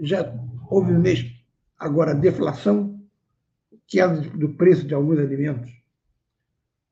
Já 0.00 0.30
houve 0.68 0.92
mesmo 0.92 1.30
agora 1.78 2.14
deflação, 2.14 3.00
queda 3.86 4.20
do 4.20 4.50
preço 4.56 4.86
de 4.86 4.92
alguns 4.92 5.20
alimentos. 5.20 5.72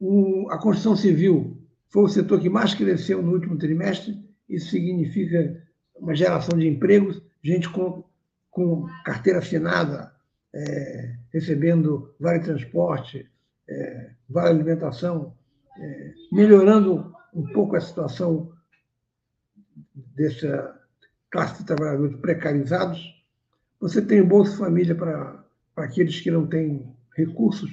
O, 0.00 0.48
a 0.48 0.56
construção 0.56 0.96
civil 0.96 1.62
foi 1.90 2.04
o 2.04 2.08
setor 2.08 2.40
que 2.40 2.48
mais 2.48 2.72
cresceu 2.72 3.22
no 3.22 3.30
último 3.30 3.58
trimestre, 3.58 4.18
isso 4.48 4.70
significa 4.70 5.62
uma 5.94 6.14
geração 6.14 6.58
de 6.58 6.66
empregos, 6.66 7.20
gente 7.42 7.68
com, 7.68 8.04
com 8.50 8.86
carteira 9.04 9.38
assinada, 9.38 10.12
é, 10.54 11.16
recebendo 11.32 12.14
vale 12.20 12.40
transporte, 12.40 13.28
é, 13.68 14.10
vale 14.28 14.50
alimentação, 14.50 15.34
é, 15.78 16.14
melhorando 16.30 17.14
um 17.34 17.46
pouco 17.52 17.76
a 17.76 17.80
situação 17.80 18.52
dessa 19.94 20.78
classe 21.30 21.60
de 21.60 21.66
trabalhadores 21.66 22.16
precarizados, 22.16 23.00
você 23.80 24.02
tem 24.02 24.20
o 24.20 24.26
Bolsa 24.26 24.56
Família 24.58 24.94
para, 24.94 25.42
aqueles 25.76 26.20
que 26.20 26.30
não 26.30 26.46
têm 26.46 26.94
recursos. 27.16 27.70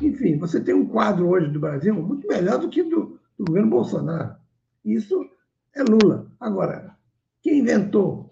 Enfim, 0.00 0.38
você 0.38 0.60
tem 0.60 0.74
um 0.74 0.86
quadro 0.86 1.28
hoje 1.28 1.48
do 1.48 1.58
Brasil 1.58 1.94
muito 1.94 2.28
melhor 2.28 2.58
do 2.58 2.68
que 2.68 2.82
do, 2.82 3.18
do 3.38 3.44
governo 3.46 3.70
Bolsonaro. 3.70 4.36
Isso 4.84 5.28
é 5.74 5.82
Lula. 5.82 6.30
Agora, 6.38 6.94
quem 7.42 7.60
inventou 7.60 8.29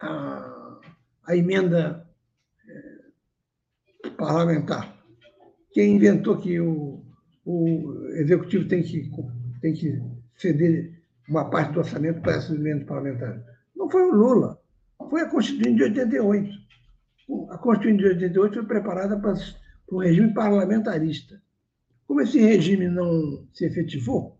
a, 0.00 0.80
a 1.26 1.36
emenda 1.36 2.08
é, 2.68 4.10
parlamentar? 4.10 4.96
Quem 5.72 5.96
inventou 5.96 6.38
que 6.38 6.60
o, 6.60 7.04
o 7.44 8.08
executivo 8.14 8.68
tem 8.68 8.82
que, 8.82 9.10
tem 9.60 9.74
que 9.74 10.00
ceder 10.36 11.02
uma 11.28 11.50
parte 11.50 11.72
do 11.72 11.80
orçamento 11.80 12.20
para 12.20 12.36
essa 12.36 12.54
emenda 12.54 12.84
parlamentar? 12.84 13.42
Não 13.74 13.90
foi 13.90 14.02
o 14.02 14.14
Lula 14.14 14.60
foi 15.08 15.22
a 15.22 15.28
Constituinte 15.28 15.76
de 15.76 15.82
88. 15.84 16.50
A 17.50 17.58
Constituinte 17.58 18.02
de 18.02 18.08
88 18.08 18.54
foi 18.54 18.66
preparada 18.66 19.18
para, 19.18 19.34
para 19.34 19.96
um 19.96 19.98
regime 19.98 20.32
parlamentarista. 20.32 21.40
Como 22.06 22.20
esse 22.20 22.38
regime 22.38 22.88
não 22.88 23.46
se 23.52 23.64
efetivou, 23.64 24.38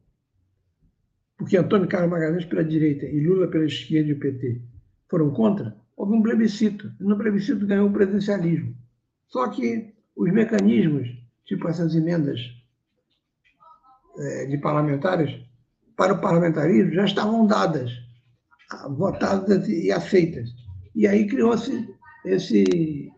porque 1.36 1.56
Antônio 1.56 1.88
Carlos 1.88 2.10
Magalhães 2.10 2.44
pela 2.44 2.64
direita 2.64 3.06
e 3.06 3.26
Lula 3.26 3.48
pela 3.48 3.66
esquerda 3.66 4.10
e 4.10 4.12
o 4.12 4.18
PT 4.20 4.62
foram 5.08 5.30
contra, 5.30 5.76
houve 5.96 6.12
um 6.12 6.22
plebiscito. 6.22 6.92
No 7.00 7.16
plebiscito 7.16 7.66
ganhou 7.66 7.88
o 7.88 7.92
presidencialismo. 7.92 8.76
Só 9.28 9.48
que 9.48 9.94
os 10.14 10.32
mecanismos, 10.32 11.08
tipo 11.44 11.68
essas 11.68 11.94
emendas 11.94 12.40
é, 14.18 14.46
de 14.46 14.58
parlamentares, 14.58 15.40
para 15.96 16.14
o 16.14 16.20
parlamentarismo 16.20 16.92
já 16.92 17.04
estavam 17.04 17.46
dadas 17.46 17.90
votadas 18.90 19.68
e 19.68 19.92
aceitas. 19.92 20.50
E 20.94 21.06
aí 21.06 21.26
criou-se 21.26 21.88
esse, 22.24 23.12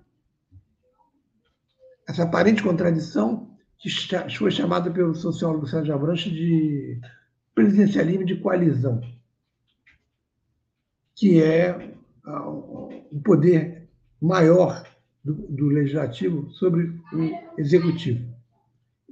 essa 2.09 2.25
aparente 2.25 2.63
contradição 2.63 3.49
que 3.79 3.89
foi 4.37 4.51
chamada 4.51 4.91
pelo 4.91 5.15
sociólogo 5.15 5.67
Sérgio 5.67 5.95
Abranches 5.95 6.33
de 6.33 7.01
presidencialismo 7.55 8.25
de 8.25 8.37
coalizão, 8.37 9.01
que 11.19 11.43
é 11.43 11.97
o 12.25 13.21
poder 13.25 13.89
maior 14.21 14.85
do, 15.25 15.35
do 15.35 15.67
legislativo 15.67 16.49
sobre 16.51 16.85
o 17.13 17.61
executivo. 17.61 18.25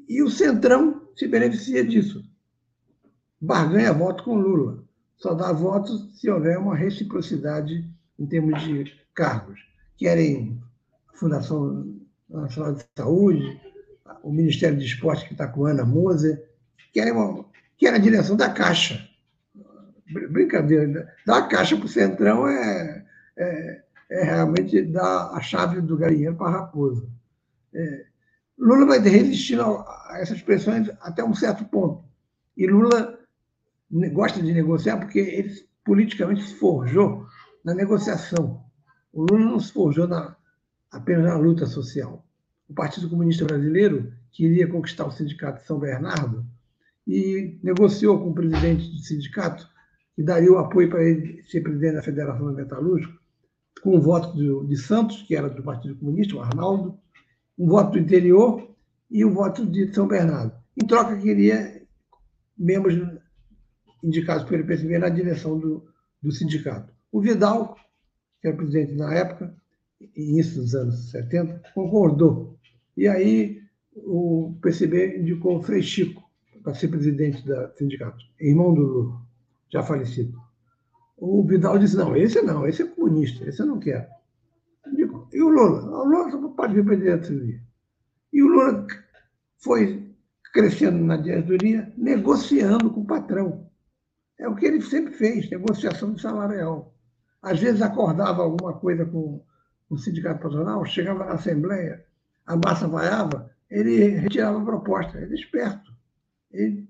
E 0.09 0.23
o 0.23 0.31
Centrão 0.31 1.03
se 1.17 1.27
beneficia 1.27 1.85
disso. 1.85 2.25
Barganha 3.41 3.93
voto 3.93 4.23
com 4.23 4.37
Lula 4.37 4.87
só 5.17 5.35
dá 5.35 5.53
votos 5.53 6.21
se 6.21 6.31
houver 6.31 6.59
uma 6.59 6.77
reciprocidade 6.77 7.85
em 8.19 8.27
termos 8.27 8.63
de 8.63 8.93
cargos. 9.15 9.59
Querem 9.97 10.61
a 11.09 11.19
Fundação 11.19 11.99
Nacional 12.29 12.75
de 12.75 12.85
Saúde, 12.97 13.61
o 14.23 14.31
Ministério 14.31 14.79
de 14.79 14.85
Esporte, 14.85 15.27
que 15.27 15.33
está 15.33 15.49
com 15.49 15.67
Ana 15.67 15.85
Moser, 15.85 16.51
querem, 16.93 17.13
uma, 17.13 17.45
querem 17.79 17.99
a 17.99 18.03
direção 18.03 18.37
da 18.37 18.51
Caixa. 18.51 19.09
Brincadeira, 20.09 20.87
né? 20.87 21.13
dar 21.27 21.39
a 21.39 21.49
Caixa 21.49 21.77
para 21.77 21.87
o 21.87 21.89
Centrão 21.89 22.47
é, 22.47 23.05
é, 23.37 23.83
é, 24.11 24.25
realmente 24.25 24.83
dar 24.83 25.31
a 25.33 25.41
chave 25.41 25.81
do 25.81 25.97
galinheiro 25.97 26.37
para 26.37 26.49
a 26.49 26.61
raposa. 26.61 27.09
É, 27.75 28.07
Lula 28.59 28.87
vai 28.87 28.99
resistir 29.01 29.61
a 29.61 30.19
essas 30.19 30.41
pressões 30.41 30.89
até 31.01 31.23
um 31.25 31.35
certo 31.35 31.65
ponto. 31.65 32.05
E 32.57 32.67
Lula 32.67 33.19
gosta 34.13 34.41
de 34.41 34.53
negociar 34.53 34.99
porque 34.99 35.19
ele 35.19 35.67
politicamente 35.85 36.43
se 36.43 36.55
forjou 36.55 37.27
na 37.65 37.75
negociação. 37.75 38.65
O 39.13 39.23
Lula 39.23 39.45
não 39.45 39.61
se 39.61 39.73
forjou 39.73 40.07
na, 40.07 40.37
apenas 40.91 41.25
na 41.25 41.37
luta 41.37 41.67
social. 41.67 42.25
O 42.69 42.75
Partido 42.75 43.09
Comunista 43.09 43.45
Brasileiro 43.45 44.13
queria 44.33 44.69
conquistar 44.69 45.07
o 45.07 45.11
sindicato 45.11 45.61
de 45.61 45.67
São 45.67 45.79
Bernardo 45.79 46.45
e 47.07 47.59
negociou 47.63 48.19
com 48.19 48.31
o 48.31 48.35
presidente 48.35 48.91
do 48.91 48.99
sindicato 48.99 49.69
que 50.17 50.23
daria 50.23 50.51
o 50.51 50.59
apoio 50.59 50.89
para 50.89 51.05
ele 51.05 51.43
ser 51.45 51.61
presidente 51.61 51.97
da 51.97 52.03
Federação 52.03 52.51
Metalúrgica, 52.53 53.15
com 53.83 53.97
o 53.97 54.01
voto 54.01 54.35
de, 54.35 54.69
de 54.69 54.77
Santos, 54.79 55.23
que 55.23 55.37
era 55.37 55.51
do 55.51 55.63
Partido 55.63 55.95
Comunista, 55.97 56.35
o 56.35 56.41
Arnaldo, 56.41 56.99
um 57.59 57.69
voto 57.69 57.93
do 57.93 57.99
interior 57.99 58.75
e 59.11 59.25
um 59.25 59.35
voto 59.35 59.67
de 59.67 59.93
São 59.93 60.09
Bernardo. 60.09 60.55
Em 60.75 60.87
troca, 60.87 61.19
queria 61.19 61.83
membros 62.57 62.95
indicados 64.03 64.49
pelo 64.49 64.67
PSB 64.67 64.99
na 64.99 65.11
direção 65.11 65.59
do, 65.59 65.87
do 66.23 66.33
sindicato. 66.33 66.93
O 67.13 67.21
Vidal, 67.21 67.77
que 68.41 68.49
era 68.49 68.57
presidente 68.57 68.95
na 68.95 69.15
época, 69.15 69.55
início 70.17 70.63
dos 70.63 70.75
anos 70.75 71.11
70, 71.11 71.63
concordou. 71.75 72.59
E 72.97 73.07
aí 73.07 73.63
o 73.95 74.57
PCB 74.63 75.19
indicou 75.19 75.59
o 75.59 75.63
Frei 75.63 75.83
Chico 75.83 76.23
para 76.63 76.75
ser 76.75 76.89
presidente 76.89 77.45
do 77.45 77.73
sindicato, 77.77 78.19
irmão 78.41 78.75
do 78.75 78.83
Lula, 78.83 79.26
já 79.71 79.83
falecido. 79.83 80.39
O 81.17 81.43
Vidal 81.45 81.79
disse: 81.79 81.97
não, 81.97 82.17
esse 82.17 82.41
não, 82.43 82.67
esse 82.67 82.83
é 82.83 82.87
comunista, 82.87 83.49
esse 83.49 83.61
eu 83.61 83.67
não 83.67 83.79
quero. 83.79 84.07
E 85.33 85.43
o 85.43 85.49
Lula? 85.49 85.83
O 85.85 86.05
Lula 86.05 86.55
pode 86.55 86.75
vir 86.75 86.85
para 86.85 86.95
a 86.95 86.99
diretoria. 86.99 87.61
E 88.33 88.43
o 88.43 88.47
Lula 88.47 88.87
foi 89.59 90.15
crescendo 90.53 91.05
na 91.05 91.17
diretoria, 91.17 91.93
negociando 91.97 92.91
com 92.91 93.01
o 93.01 93.07
patrão. 93.07 93.69
É 94.39 94.49
o 94.49 94.55
que 94.55 94.67
ele 94.67 94.81
sempre 94.83 95.13
fez, 95.13 95.51
negociação 95.51 96.13
de 96.13 96.23
salário 96.23 96.57
real. 96.57 96.95
Às 97.43 97.61
vezes 97.61 97.83
acordava 97.83 98.43
alguma 98.43 98.75
coisa 98.75 99.05
com 99.05 99.43
o 99.89 99.99
sindicato 99.99 100.41
patronal, 100.41 100.85
chegava 100.85 101.25
na 101.25 101.35
Assembleia, 101.35 102.05
a 102.47 102.57
massa 102.57 102.87
vaiava, 102.87 103.51
ele 103.71 104.09
retirava 104.09 104.61
a 104.61 104.65
proposta. 104.65 105.19
Ele 105.19 105.33
é 105.33 105.39
esperto. 105.39 105.93
Ele 106.51 106.89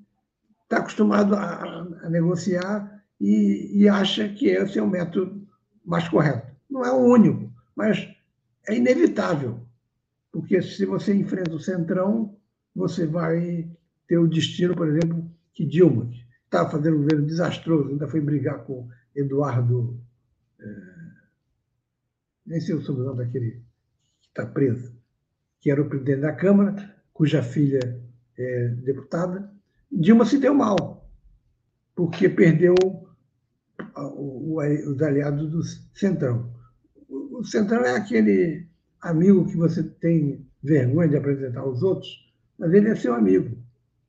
está 0.66 0.78
acostumado 0.78 1.34
a, 1.34 1.86
a 2.02 2.10
negociar 2.10 3.02
e, 3.20 3.82
e, 3.82 3.88
acha 3.88 4.28
que 4.28 4.48
esse 4.48 4.78
é 4.78 4.82
o 4.82 4.90
método 4.90 5.46
mais 5.84 6.08
correto. 6.08 6.54
Não 6.68 6.84
é 6.84 6.92
o 6.92 6.98
único, 6.98 7.50
mas 7.74 8.06
é 8.68 8.76
inevitável. 8.76 9.64
Porque 10.32 10.60
se 10.60 10.84
você 10.84 11.14
enfrenta 11.14 11.54
o 11.54 11.60
centrão, 11.60 12.36
você 12.74 13.06
vai 13.06 13.70
ter 14.06 14.18
o 14.18 14.28
destino, 14.28 14.74
por 14.74 14.88
exemplo, 14.88 15.30
que 15.54 15.64
Dilma, 15.64 16.06
que 16.06 16.26
estava 16.44 16.68
fazendo 16.68 16.96
um 16.96 17.02
governo 17.02 17.26
desastroso, 17.26 17.88
ainda 17.88 18.08
foi 18.08 18.20
brigar 18.20 18.58
com 18.64 18.88
Eduardo. 19.14 19.98
É, 20.60 20.64
nem 22.44 22.60
sei 22.60 22.74
o 22.74 22.82
sobrenome 22.82 23.24
daquele 23.24 23.62
que 24.20 24.28
está 24.28 24.44
preso, 24.44 24.92
que 25.60 25.70
era 25.70 25.80
o 25.80 25.88
presidente 25.88 26.20
da 26.20 26.32
Câmara, 26.32 26.96
cuja 27.14 27.42
filha 27.42 27.98
é 28.36 28.68
deputada. 28.68 29.55
Dilma 29.98 30.26
se 30.26 30.38
deu 30.38 30.54
mal, 30.54 31.08
porque 31.94 32.28
perdeu 32.28 32.74
os 33.96 35.00
aliados 35.00 35.50
do 35.50 35.62
Centrão. 35.94 36.52
O 37.08 37.42
Centrão 37.42 37.82
é 37.82 37.96
aquele 37.96 38.66
amigo 39.00 39.46
que 39.46 39.56
você 39.56 39.82
tem 39.82 40.46
vergonha 40.62 41.08
de 41.08 41.16
apresentar 41.16 41.60
aos 41.60 41.82
outros, 41.82 42.30
mas 42.58 42.74
ele 42.74 42.90
é 42.90 42.94
seu 42.94 43.14
amigo. 43.14 43.56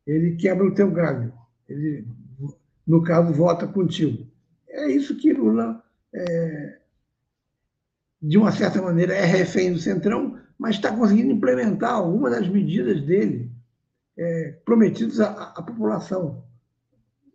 Ele 0.05 0.35
quebra 0.35 0.67
o 0.67 0.73
teu 0.73 0.91
galho. 0.91 1.31
Ele, 1.69 2.05
no 2.85 3.01
caso, 3.01 3.33
vota 3.33 3.65
contigo. 3.65 4.27
É 4.67 4.91
isso 4.91 5.15
que 5.15 5.31
Lula 5.31 5.81
é, 6.13 6.79
de 8.21 8.37
uma 8.37 8.51
certa 8.51 8.81
maneira, 8.81 9.13
é 9.13 9.23
refém 9.23 9.71
do 9.71 9.79
Centrão, 9.79 10.37
mas 10.59 10.75
está 10.75 10.93
conseguindo 10.93 11.31
implementar 11.31 11.93
algumas 11.93 12.33
das 12.33 12.49
medidas 12.49 13.01
dele 13.03 13.55
é, 14.17 14.51
prometidas 14.65 15.19
à, 15.19 15.31
à, 15.31 15.61
população. 15.61 16.43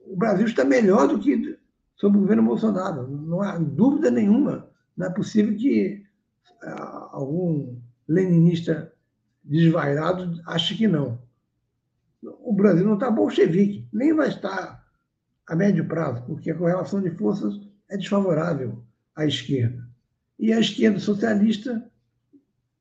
O 0.06 0.16
Brasil 0.16 0.46
está 0.46 0.64
melhor 0.64 1.08
do 1.08 1.18
que 1.18 1.58
sob 1.96 2.16
o 2.16 2.20
governo 2.20 2.42
Bolsonaro, 2.42 3.06
não 3.06 3.40
há 3.40 3.56
dúvida 3.56 4.10
nenhuma. 4.10 4.68
Não 4.96 5.06
é 5.06 5.10
possível 5.10 5.56
que 5.56 6.04
ah, 6.62 7.10
algum 7.12 7.78
leninista 8.08 8.92
desvairado 9.44 10.40
ache 10.46 10.76
que 10.76 10.88
não. 10.88 11.20
O 12.22 12.52
Brasil 12.52 12.84
não 12.84 12.94
está 12.94 13.10
bolchevique, 13.10 13.86
nem 13.92 14.12
vai 14.14 14.28
estar 14.28 14.84
a 15.48 15.56
médio 15.56 15.86
prazo, 15.86 16.22
porque 16.24 16.50
a 16.50 16.54
correlação 16.56 17.00
de 17.00 17.10
forças 17.10 17.60
é 17.88 17.96
desfavorável 17.96 18.82
à 19.14 19.26
esquerda. 19.26 19.88
E 20.38 20.52
a 20.52 20.60
esquerda 20.60 20.98
socialista 20.98 21.88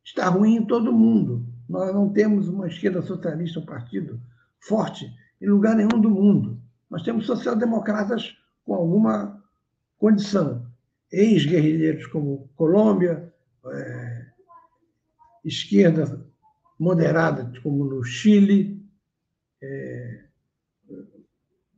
está 0.04 0.30
ruim 0.30 0.58
em 0.58 0.66
todo 0.66 0.94
mundo. 0.94 1.46
Nós 1.72 1.94
não 1.94 2.10
temos 2.10 2.50
uma 2.50 2.68
esquerda 2.68 3.02
socialista, 3.02 3.62
um 3.62 3.66
partido 3.66 4.22
forte 4.60 5.10
em 5.42 5.48
lugar 5.48 5.74
nenhum 5.74 6.02
do 6.02 6.10
mundo. 6.10 6.62
Nós 6.90 7.02
temos 7.02 7.26
social-democratas 7.26 8.36
com 8.66 8.76
alguma 8.76 9.42
condição. 9.98 10.68
Ex-guerrilheiros 11.10 12.08
como 12.08 12.50
Colômbia, 12.58 13.34
é, 13.68 14.26
esquerda 15.46 16.26
moderada 16.78 17.54
como 17.64 17.86
no 17.86 18.04
Chile. 18.04 18.86
É, 19.62 20.26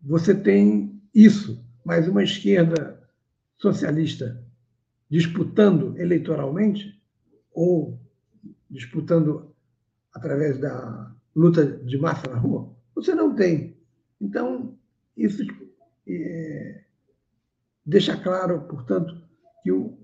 você 0.02 0.34
tem 0.34 1.00
isso, 1.14 1.64
mas 1.86 2.08
uma 2.08 2.24
esquerda 2.24 3.00
socialista 3.58 4.44
disputando 5.08 5.96
eleitoralmente 6.00 7.00
ou 7.54 8.00
disputando 8.68 9.53
através 10.14 10.60
da 10.60 11.12
luta 11.36 11.66
de 11.66 11.98
massa 11.98 12.30
na 12.30 12.38
rua? 12.38 12.74
Você 12.96 13.16
não 13.16 13.36
tem. 13.36 13.78
Então, 14.22 14.78
isso 15.18 15.44
é, 16.08 16.84
deixa 17.86 18.18
claro, 18.18 18.62
portanto, 18.62 19.16
que 19.64 19.72
o 19.72 19.98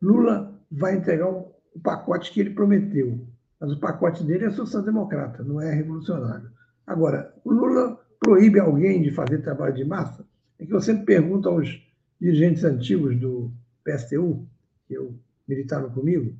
Lula 0.00 0.60
vai 0.70 0.96
entregar 0.96 1.28
o, 1.28 1.54
pacote 1.82 2.32
que 2.32 2.40
ele 2.40 2.50
prometeu. 2.50 3.26
Mas 3.60 3.72
o 3.72 3.80
pacote 3.80 4.22
dele 4.22 4.44
é 4.44 4.50
social-democrata, 4.50 5.42
não 5.42 5.60
é 5.60 5.72
revolucionário. 5.72 6.50
Agora, 6.86 7.34
o 7.44 7.52
Lula 7.52 7.98
proíbe 8.20 8.60
alguém 8.60 9.02
de 9.02 9.10
fazer 9.10 9.42
trabalho 9.42 9.74
de 9.74 9.84
massa? 9.84 10.24
É 10.58 10.66
que 10.66 10.72
eu 10.72 10.80
sempre 10.80 11.04
pergunto 11.04 11.48
aos 11.48 11.82
dirigentes 12.20 12.62
antigos 12.62 13.18
do 13.18 13.50
PSTU, 13.84 14.46
que 14.86 14.94
eu, 14.94 15.18
militaram 15.48 15.90
comigo, 15.90 16.36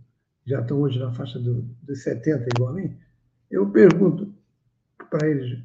já 0.47 0.61
estão 0.61 0.81
hoje 0.81 0.99
na 0.99 1.13
faixa 1.13 1.39
do, 1.39 1.63
dos 1.83 2.03
70 2.03 2.49
igual 2.55 2.71
a 2.71 2.75
mim, 2.75 2.97
eu 3.55 3.71
pergunto 3.71 4.35
para 5.09 5.29
eles, 5.29 5.63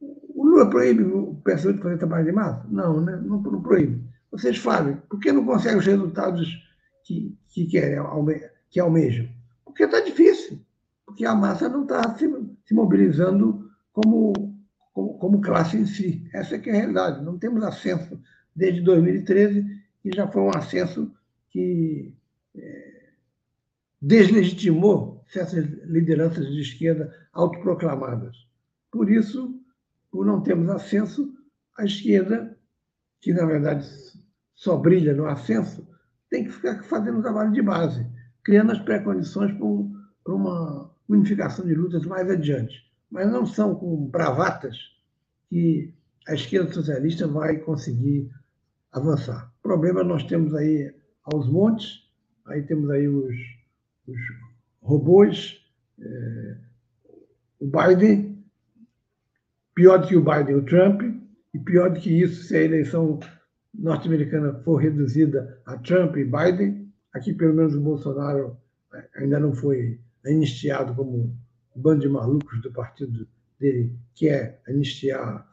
o 0.00 0.44
Lula 0.44 0.70
proíbe 0.70 1.02
o 1.02 1.34
PSTU 1.44 1.72
de 1.72 1.82
fazer 1.82 1.98
trabalho 1.98 2.26
de 2.26 2.32
massa? 2.32 2.64
Não, 2.70 3.00
né? 3.00 3.16
não, 3.16 3.40
não 3.40 3.60
proíbe. 3.60 4.04
Vocês 4.30 4.56
falem, 4.56 4.96
por 5.08 5.18
que 5.18 5.32
não 5.32 5.44
conseguem 5.44 5.78
os 5.78 5.86
resultados 5.86 6.48
que, 7.02 7.36
que 7.48 7.66
querem, 7.66 7.98
que 8.70 8.78
almejam? 8.78 9.28
Porque 9.64 9.82
está 9.82 9.98
difícil, 9.98 10.60
porque 11.04 11.24
a 11.24 11.34
massa 11.34 11.68
não 11.68 11.82
está 11.82 12.16
se, 12.16 12.28
se 12.64 12.72
mobilizando 12.72 13.68
como, 13.92 14.32
como, 14.92 15.18
como, 15.18 15.40
classe 15.40 15.76
em 15.76 15.86
si. 15.86 16.28
Essa 16.32 16.54
é 16.54 16.58
que 16.58 16.70
é 16.70 16.72
a 16.72 16.76
realidade. 16.76 17.24
Não 17.24 17.36
temos 17.36 17.64
ascenso 17.64 18.20
desde 18.54 18.80
2013 18.80 19.82
e 20.04 20.14
já 20.14 20.28
foi 20.28 20.42
um 20.42 20.56
ascenso 20.56 21.12
que 21.50 22.14
é, 22.56 23.08
deslegitimou 24.00 25.13
certas 25.34 25.64
lideranças 25.84 26.46
de 26.46 26.60
esquerda 26.60 27.12
autoproclamadas. 27.32 28.36
Por 28.90 29.10
isso, 29.10 29.60
por 30.10 30.24
não 30.24 30.40
termos 30.40 30.70
ascenso, 30.70 31.34
a 31.76 31.84
esquerda, 31.84 32.56
que 33.20 33.32
na 33.32 33.44
verdade 33.44 33.84
só 34.54 34.76
brilha 34.76 35.12
no 35.12 35.26
ascenso, 35.26 35.86
tem 36.30 36.44
que 36.44 36.52
ficar 36.52 36.82
fazendo 36.84 37.20
trabalho 37.20 37.52
de 37.52 37.60
base, 37.60 38.06
criando 38.44 38.70
as 38.70 38.78
pré-condições 38.78 39.52
para 40.22 40.34
uma 40.34 40.90
unificação 41.08 41.66
de 41.66 41.74
lutas 41.74 42.06
mais 42.06 42.30
adiante. 42.30 42.74
Mas 43.10 43.30
não 43.30 43.44
são 43.44 43.74
com 43.74 44.06
bravatas 44.06 44.76
que 45.48 45.92
a 46.28 46.34
esquerda 46.34 46.72
socialista 46.72 47.26
vai 47.26 47.58
conseguir 47.58 48.30
avançar. 48.92 49.52
O 49.58 49.62
problema 49.62 50.04
nós 50.04 50.22
temos 50.24 50.54
aí 50.54 50.94
aos 51.24 51.48
montes, 51.48 52.08
aí 52.46 52.62
temos 52.62 52.88
aí 52.90 53.08
os, 53.08 53.34
os 54.06 54.18
robôs, 54.84 55.60
é, 55.98 56.56
o 57.58 57.66
Biden, 57.66 58.44
pior 59.74 59.98
do 59.98 60.06
que 60.06 60.16
o 60.16 60.22
Biden, 60.22 60.56
o 60.56 60.64
Trump, 60.64 61.02
e 61.52 61.58
pior 61.58 61.90
do 61.90 61.98
que 61.98 62.10
isso, 62.10 62.44
se 62.44 62.56
a 62.56 62.62
eleição 62.62 63.18
norte-americana 63.72 64.54
for 64.62 64.76
reduzida 64.76 65.60
a 65.64 65.76
Trump 65.78 66.16
e 66.16 66.24
Biden, 66.24 66.92
aqui 67.12 67.32
pelo 67.32 67.54
menos 67.54 67.74
o 67.74 67.80
Bolsonaro 67.80 68.56
é, 68.92 69.08
ainda 69.16 69.40
não 69.40 69.52
foi 69.52 70.00
anistiado 70.24 70.94
como 70.94 71.34
um 71.74 71.80
bando 71.80 72.02
de 72.02 72.08
malucos 72.08 72.60
do 72.60 72.70
partido 72.70 73.26
dele 73.58 73.96
quer 74.14 74.60
anistiar 74.68 75.48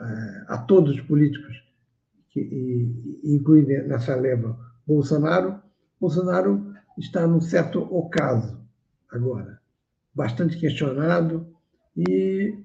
é, 0.00 0.04
a 0.48 0.58
todos 0.58 0.94
os 0.94 1.00
políticos 1.02 1.56
que, 2.30 2.40
e, 2.40 3.20
inclui 3.34 3.64
nessa 3.64 4.14
leva 4.14 4.58
Bolsonaro. 4.86 5.60
Bolsonaro 6.00 6.74
está 6.98 7.26
num 7.26 7.40
certo 7.40 7.80
ocaso 7.94 8.63
agora, 9.14 9.60
bastante 10.14 10.58
questionado, 10.58 11.46
e 11.96 12.58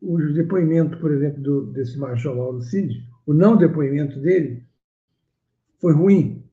os 0.00 0.34
depoimentos, 0.34 0.98
por 0.98 1.12
exemplo, 1.12 1.42
do, 1.42 1.66
desse 1.72 1.98
Major 1.98 2.34
Mauro 2.34 2.62
Cid, 2.62 3.06
o 3.26 3.32
não 3.32 3.56
depoimento 3.56 4.18
dele 4.20 4.66
foi 5.80 5.92
ruim, 5.92 6.44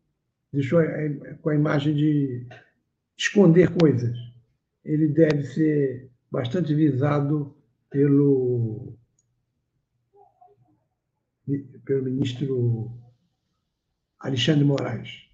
deixou 0.51 0.79
com 1.41 1.49
a 1.49 1.55
imagem 1.55 1.95
de 1.95 2.47
esconder 3.17 3.71
coisas. 3.77 4.17
ele 4.83 5.07
deve 5.07 5.43
ser 5.43 6.09
bastante 6.31 6.73
visado 6.73 7.55
pelo, 7.89 8.93
pelo 11.85 12.03
ministro 12.03 12.91
Alexandre 14.19 14.63
Moraes. 14.63 15.29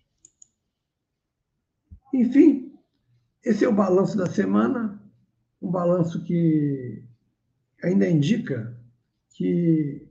Enfim, 2.14 2.65
esse 3.46 3.64
é 3.64 3.70
o 3.70 3.74
balanço 3.74 4.18
da 4.18 4.26
semana, 4.26 5.00
um 5.62 5.70
balanço 5.70 6.24
que 6.24 7.04
ainda 7.84 8.10
indica 8.10 8.76
que 9.30 10.10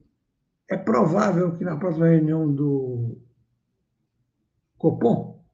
é 0.68 0.76
provável 0.76 1.56
que 1.56 1.64
na 1.64 1.76
próxima 1.76 2.06
reunião 2.06 2.52
do 2.52 3.18
Copom 4.78 5.44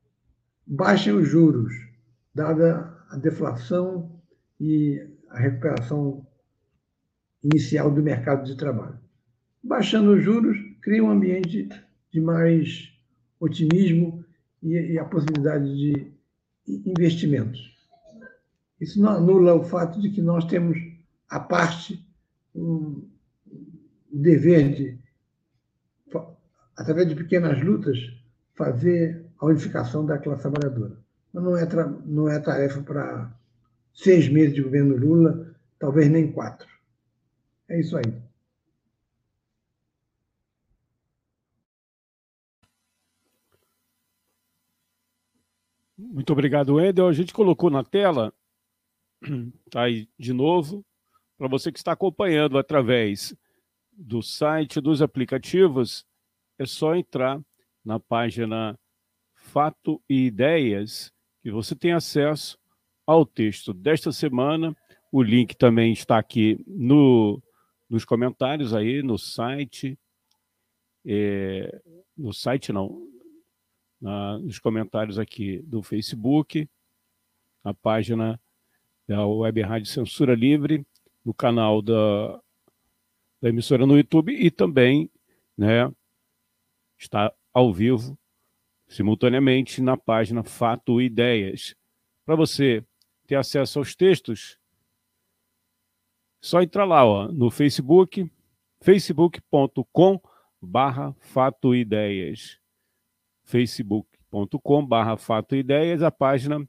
baixem 0.66 1.14
os 1.14 1.26
juros, 1.26 1.72
dada 2.34 2.96
a 3.08 3.16
deflação 3.16 4.20
e 4.60 5.08
a 5.30 5.38
recuperação 5.38 6.26
inicial 7.42 7.90
do 7.90 8.02
mercado 8.02 8.44
de 8.44 8.56
trabalho. 8.56 9.00
Baixando 9.62 10.12
os 10.12 10.22
juros, 10.22 10.58
cria 10.82 11.02
um 11.02 11.10
ambiente 11.10 11.68
de 12.12 12.20
mais 12.20 12.92
otimismo 13.40 14.22
e, 14.62 14.92
e 14.92 14.98
a 14.98 15.04
possibilidade 15.04 15.64
de 15.76 16.19
investimentos. 16.66 17.70
Isso 18.80 19.00
não 19.00 19.10
anula 19.10 19.54
o 19.54 19.64
fato 19.64 20.00
de 20.00 20.10
que 20.10 20.22
nós 20.22 20.44
temos, 20.46 20.78
a 21.28 21.38
parte, 21.38 22.04
um 22.54 23.06
dever 24.10 24.74
de, 24.74 24.98
através 26.76 27.08
de 27.08 27.14
pequenas 27.14 27.62
lutas, 27.62 27.98
fazer 28.54 29.24
a 29.38 29.46
unificação 29.46 30.04
da 30.04 30.18
classe 30.18 30.42
trabalhadora. 30.42 30.96
Mas 31.32 31.44
não 31.44 31.56
é, 31.56 31.68
não 32.06 32.28
é 32.28 32.38
tarefa 32.38 32.82
para 32.82 33.32
seis 33.94 34.28
meses 34.28 34.54
de 34.54 34.62
governo 34.62 34.96
Lula, 34.96 35.54
talvez 35.78 36.10
nem 36.10 36.32
quatro. 36.32 36.68
É 37.68 37.80
isso 37.80 37.96
aí. 37.96 38.29
Muito 46.00 46.32
obrigado, 46.32 46.76
Wendel. 46.76 47.06
A 47.06 47.12
gente 47.12 47.32
colocou 47.32 47.68
na 47.68 47.84
tela, 47.84 48.32
tá 49.70 49.82
aí 49.82 50.08
de 50.18 50.32
novo, 50.32 50.84
para 51.36 51.46
você 51.46 51.70
que 51.70 51.78
está 51.78 51.92
acompanhando 51.92 52.56
através 52.56 53.36
do 53.92 54.22
site, 54.22 54.80
dos 54.80 55.02
aplicativos, 55.02 56.06
é 56.58 56.64
só 56.64 56.94
entrar 56.94 57.38
na 57.84 58.00
página 58.00 58.78
Fato 59.34 60.02
e 60.08 60.26
Ideias, 60.26 61.12
que 61.42 61.50
você 61.50 61.76
tem 61.76 61.92
acesso 61.92 62.58
ao 63.06 63.26
texto 63.26 63.74
desta 63.74 64.10
semana. 64.10 64.74
O 65.12 65.22
link 65.22 65.54
também 65.54 65.92
está 65.92 66.18
aqui 66.18 66.62
no, 66.66 67.42
nos 67.90 68.06
comentários 68.06 68.72
aí, 68.72 69.02
no 69.02 69.18
site. 69.18 69.98
É, 71.04 71.82
no 72.16 72.32
site 72.32 72.72
não, 72.72 73.06
na, 74.00 74.38
nos 74.38 74.58
comentários 74.58 75.18
aqui 75.18 75.58
do 75.62 75.82
Facebook, 75.82 76.68
na 77.62 77.74
página 77.74 78.40
da 79.06 79.26
Web 79.26 79.60
Rádio 79.62 79.86
Censura 79.86 80.34
Livre, 80.34 80.86
no 81.24 81.34
canal 81.34 81.82
da, 81.82 82.40
da 83.40 83.48
emissora 83.48 83.84
no 83.86 83.96
YouTube 83.96 84.32
e 84.32 84.50
também 84.50 85.10
né, 85.56 85.92
está 86.98 87.32
ao 87.52 87.72
vivo, 87.72 88.18
simultaneamente, 88.88 89.82
na 89.82 89.96
página 89.96 90.42
Fato 90.42 91.00
Ideias. 91.00 91.74
Para 92.24 92.36
você 92.36 92.84
ter 93.26 93.36
acesso 93.36 93.78
aos 93.78 93.94
textos, 93.94 94.58
só 96.40 96.62
entrar 96.62 96.84
lá 96.84 97.04
ó, 97.04 97.28
no 97.28 97.50
Facebook, 97.50 98.30
facebook.com 98.80 100.20
barra 100.62 101.14
Fato 101.20 101.74
Ideias 101.74 102.60
facebook.com.br 103.50 105.16
Fato 105.18 105.56
Ideias, 105.56 106.02
a 106.02 106.10
página 106.10 106.66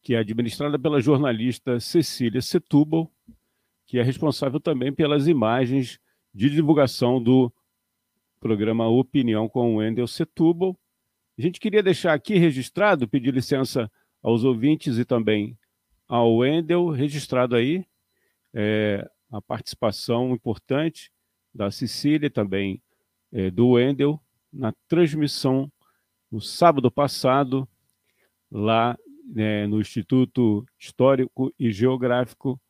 que 0.00 0.14
é 0.14 0.18
administrada 0.18 0.78
pela 0.78 1.00
jornalista 1.00 1.80
Cecília 1.80 2.40
Setúbal, 2.40 3.10
que 3.86 3.98
é 3.98 4.02
responsável 4.02 4.60
também 4.60 4.92
pelas 4.92 5.26
imagens 5.26 5.98
de 6.32 6.48
divulgação 6.48 7.20
do 7.20 7.52
programa 8.38 8.86
Opinião 8.86 9.48
com 9.48 9.74
o 9.74 9.76
Wendel 9.78 10.06
Setúbal. 10.06 10.78
A 11.36 11.42
gente 11.42 11.58
queria 11.58 11.82
deixar 11.82 12.12
aqui 12.12 12.36
registrado, 12.36 13.08
pedir 13.08 13.32
licença 13.32 13.90
aos 14.22 14.44
ouvintes 14.44 14.98
e 14.98 15.04
também 15.04 15.58
ao 16.06 16.36
Wendel, 16.36 16.90
registrado 16.90 17.56
aí 17.56 17.84
é, 18.52 19.08
a 19.30 19.40
participação 19.40 20.32
importante 20.32 21.10
da 21.52 21.70
Cecília, 21.70 22.30
também 22.30 22.80
é, 23.32 23.50
do 23.50 23.70
Wendel, 23.70 24.20
na 24.54 24.72
transmissão 24.88 25.70
no 26.30 26.40
sábado 26.40 26.90
passado, 26.90 27.68
lá 28.50 28.96
né, 29.24 29.66
no 29.66 29.80
Instituto 29.80 30.64
Histórico 30.78 31.52
e 31.58 31.72
Geográfico, 31.72 32.60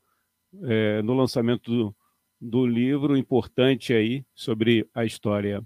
é, 0.62 1.02
no 1.02 1.14
lançamento 1.14 1.70
do, 1.70 1.96
do, 2.40 2.66
livro 2.66 3.16
importante 3.16 3.92
aí 3.92 4.24
sobre 4.34 4.88
a 4.94 5.04
história 5.04 5.62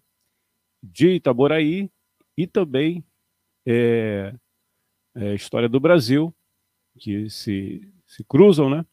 de 0.82 1.16
Itaboraí 1.16 1.90
e 2.36 2.46
também 2.46 3.04
é, 3.66 4.34
é, 5.14 5.34
história 5.34 5.68
do 5.68 5.78
Brasil, 5.78 6.34
que 6.98 7.28
se, 7.28 7.92
se 8.06 8.24
cruzam, 8.24 8.70
né? 8.70 8.84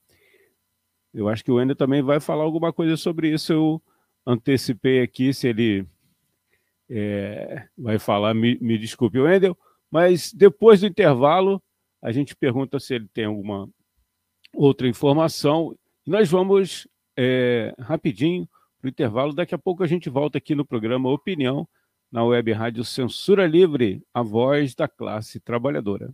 Eu 1.14 1.30
acho 1.30 1.46
que 1.46 1.52
o 1.52 1.62
Ender 1.62 1.78
também 1.78 2.02
vai 2.02 2.20
falar 2.20 2.44
alguma 2.44 2.74
coisa 2.74 2.98
sobre 2.98 3.32
isso. 3.32 3.54
Eu 3.54 3.82
antecipei 4.26 5.02
aqui 5.02 5.34
se 5.34 5.48
ele 5.48 5.88
é, 6.90 7.68
vai 7.78 7.98
falar, 8.00 8.34
me, 8.34 8.58
me 8.60 8.78
desculpe, 8.78 9.20
Wendel, 9.20 9.58
mas 9.90 10.34
depois 10.34 10.82
do 10.82 10.88
intervalo, 10.88 11.62
a 12.02 12.12
gente 12.12 12.36
pergunta 12.36 12.80
se 12.80 12.96
ele 12.96 13.08
tem 13.14 13.26
alguma 13.26 13.70
outra 14.54 14.88
informação. 14.88 15.76
Nós 16.06 16.30
vamos 16.30 16.88
é, 17.18 17.74
rapidinho 17.80 18.48
para 18.80 18.88
o 18.88 18.90
intervalo. 18.90 19.34
Daqui 19.34 19.56
a 19.56 19.58
pouco 19.58 19.84
a 19.84 19.88
gente 19.88 20.10
volta 20.10 20.38
aqui 20.38 20.54
no 20.54 20.66
programa 20.66 21.10
Opinião, 21.10 21.68
na 22.12 22.24
web 22.24 22.52
rádio 22.52 22.86
Censura 22.86 23.48
Livre, 23.48 24.02
a 24.14 24.22
voz 24.22 24.76
da 24.76 24.88
classe 24.88 25.40
trabalhadora. 25.40 26.14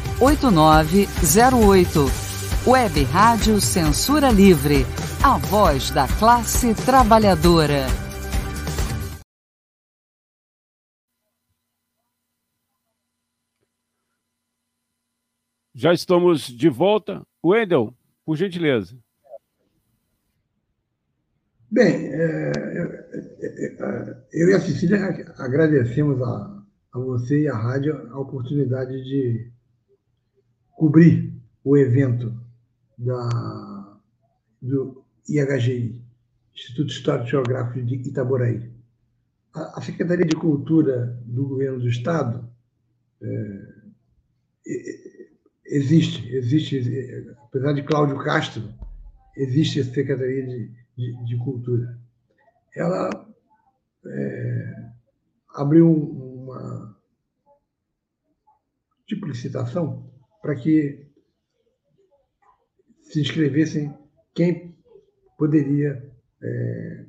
8908. 0.21 2.05
Web 2.67 3.03
Rádio 3.05 3.59
Censura 3.59 4.29
Livre. 4.29 4.85
A 5.23 5.39
voz 5.39 5.89
da 5.89 6.07
classe 6.07 6.75
trabalhadora. 6.85 7.87
Já 15.73 15.91
estamos 15.91 16.41
de 16.41 16.69
volta. 16.69 17.23
Wendel, 17.43 17.91
por 18.23 18.37
gentileza. 18.37 18.95
Bem, 21.71 22.13
é, 22.13 22.51
eu, 22.75 22.91
eu, 24.33 24.49
e 24.49 24.53
a 24.53 24.59
Cecília 24.59 24.99
agradecemos 25.39 26.21
a, 26.21 26.63
a 26.93 26.99
você 26.99 27.41
e 27.41 27.47
à 27.47 27.57
rádio 27.57 28.07
a 28.11 28.19
oportunidade 28.19 29.03
de 29.03 29.51
cobrir 30.75 31.33
o 31.63 31.77
evento 31.77 32.35
da, 32.97 33.99
do 34.61 35.03
IHGI, 35.27 36.01
Instituto 36.53 36.89
Histórico 36.89 37.27
Geográfico 37.27 37.85
de 37.85 37.95
Itaboraí. 38.07 38.71
A, 39.53 39.81
Secretaria 39.81 40.25
de 40.25 40.35
Cultura 40.35 41.19
do 41.25 41.47
Governo 41.47 41.79
do 41.79 41.87
Estado 41.87 42.49
é, 43.21 43.81
existe, 45.65 46.27
existe, 46.35 46.79
apesar 47.43 47.73
de 47.73 47.83
Cláudio 47.83 48.17
Castro, 48.23 48.63
existe 49.35 49.79
a 49.79 49.83
Secretaria 49.83 50.45
de, 50.45 50.71
de, 50.97 51.25
de 51.25 51.37
Cultura. 51.37 51.99
Ela 52.75 53.09
é, 54.05 54.89
abriu 55.55 55.91
uma 55.91 56.97
tipo 59.05 59.25
de 59.25 59.33
licitação 59.33 60.10
para 60.41 60.55
que 60.55 61.05
se 63.03 63.21
inscrevessem 63.21 63.93
quem 64.33 64.75
poderia 65.37 66.11
é, 66.41 67.05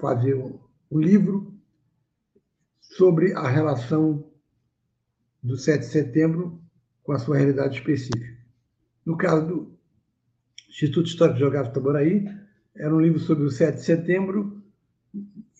fazer 0.00 0.34
um, 0.34 0.58
um 0.90 0.98
livro 0.98 1.54
sobre 2.80 3.32
a 3.34 3.46
relação 3.46 4.28
do 5.42 5.56
7 5.56 5.80
de 5.80 5.86
setembro 5.86 6.60
com 7.02 7.12
a 7.12 7.18
sua 7.18 7.36
realidade 7.36 7.78
específica. 7.78 8.36
No 9.04 9.16
caso 9.16 9.46
do 9.46 9.78
Instituto 10.68 11.06
Histórico 11.06 11.38
Geográfico 11.38 11.78
Itaboraí, 11.78 12.26
era 12.74 12.94
um 12.94 13.00
livro 13.00 13.18
sobre 13.18 13.44
o 13.44 13.50
7 13.50 13.76
de 13.76 13.84
setembro 13.84 14.62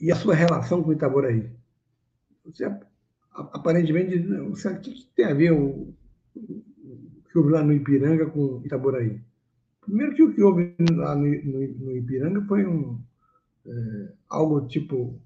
e 0.01 0.13
a 0.13 0.17
sua 0.17 0.35
relação 0.35 0.83
com 0.83 0.93
Itaboraí. 0.93 1.51
Você, 2.45 2.65
aparentemente, 3.33 4.17
o 4.19 4.55
que 4.81 5.11
tem 5.15 5.27
a 5.27 5.35
ver 5.35 5.53
o 5.53 5.95
que 7.31 7.39
houve 7.39 7.51
lá 7.51 7.63
no 7.63 7.73
Ipiranga 7.73 8.27
com 8.27 8.63
Itaboraí? 8.65 9.21
Primeiro 9.83 10.15
que 10.15 10.23
o 10.23 10.35
que 10.35 10.43
houve 10.43 10.75
lá 10.93 11.15
no, 11.15 11.27
no, 11.27 11.69
no 11.69 11.97
Ipiranga 11.97 12.43
foi 12.43 12.67
um, 12.67 12.99
é, 13.67 14.13
algo 14.29 14.67
tipo 14.67 15.19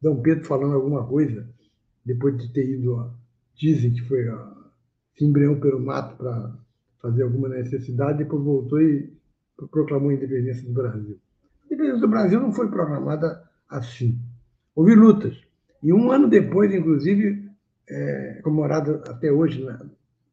Dom 0.00 0.20
Pedro 0.22 0.44
falando 0.44 0.74
alguma 0.74 1.06
coisa, 1.06 1.48
depois 2.04 2.36
de 2.38 2.52
ter 2.52 2.68
ido, 2.68 2.96
a, 2.96 3.12
dizem 3.54 3.92
que 3.92 4.02
foi 4.02 4.28
a, 4.28 4.56
se 5.16 5.24
embreou 5.24 5.56
pelo 5.56 5.80
mato 5.80 6.16
para 6.16 6.56
fazer 7.00 7.22
alguma 7.22 7.48
necessidade, 7.48 8.18
depois 8.18 8.42
voltou 8.42 8.80
e 8.80 9.12
proclamou 9.70 10.10
a 10.10 10.14
independência 10.14 10.66
do 10.66 10.72
Brasil. 10.72 11.18
A 11.62 11.66
independência 11.66 12.00
do 12.00 12.08
Brasil 12.08 12.40
não 12.40 12.52
foi 12.52 12.68
proclamada 12.68 13.42
assim. 13.68 14.18
Houve 14.74 14.94
lutas. 14.94 15.36
E 15.82 15.92
um 15.92 16.10
ano 16.10 16.28
depois, 16.28 16.72
inclusive, 16.74 17.48
é, 17.88 18.40
comemorada 18.42 19.02
até 19.08 19.32
hoje 19.32 19.64
na, 19.64 19.84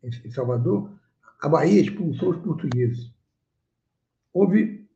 em 0.04 0.32
Salvador, 0.32 0.92
a 1.42 1.50
Bahia 1.50 1.82
expulsou 1.82 2.32
os 2.32 2.38
portugueses. 2.38 3.12
Houve 4.34 4.88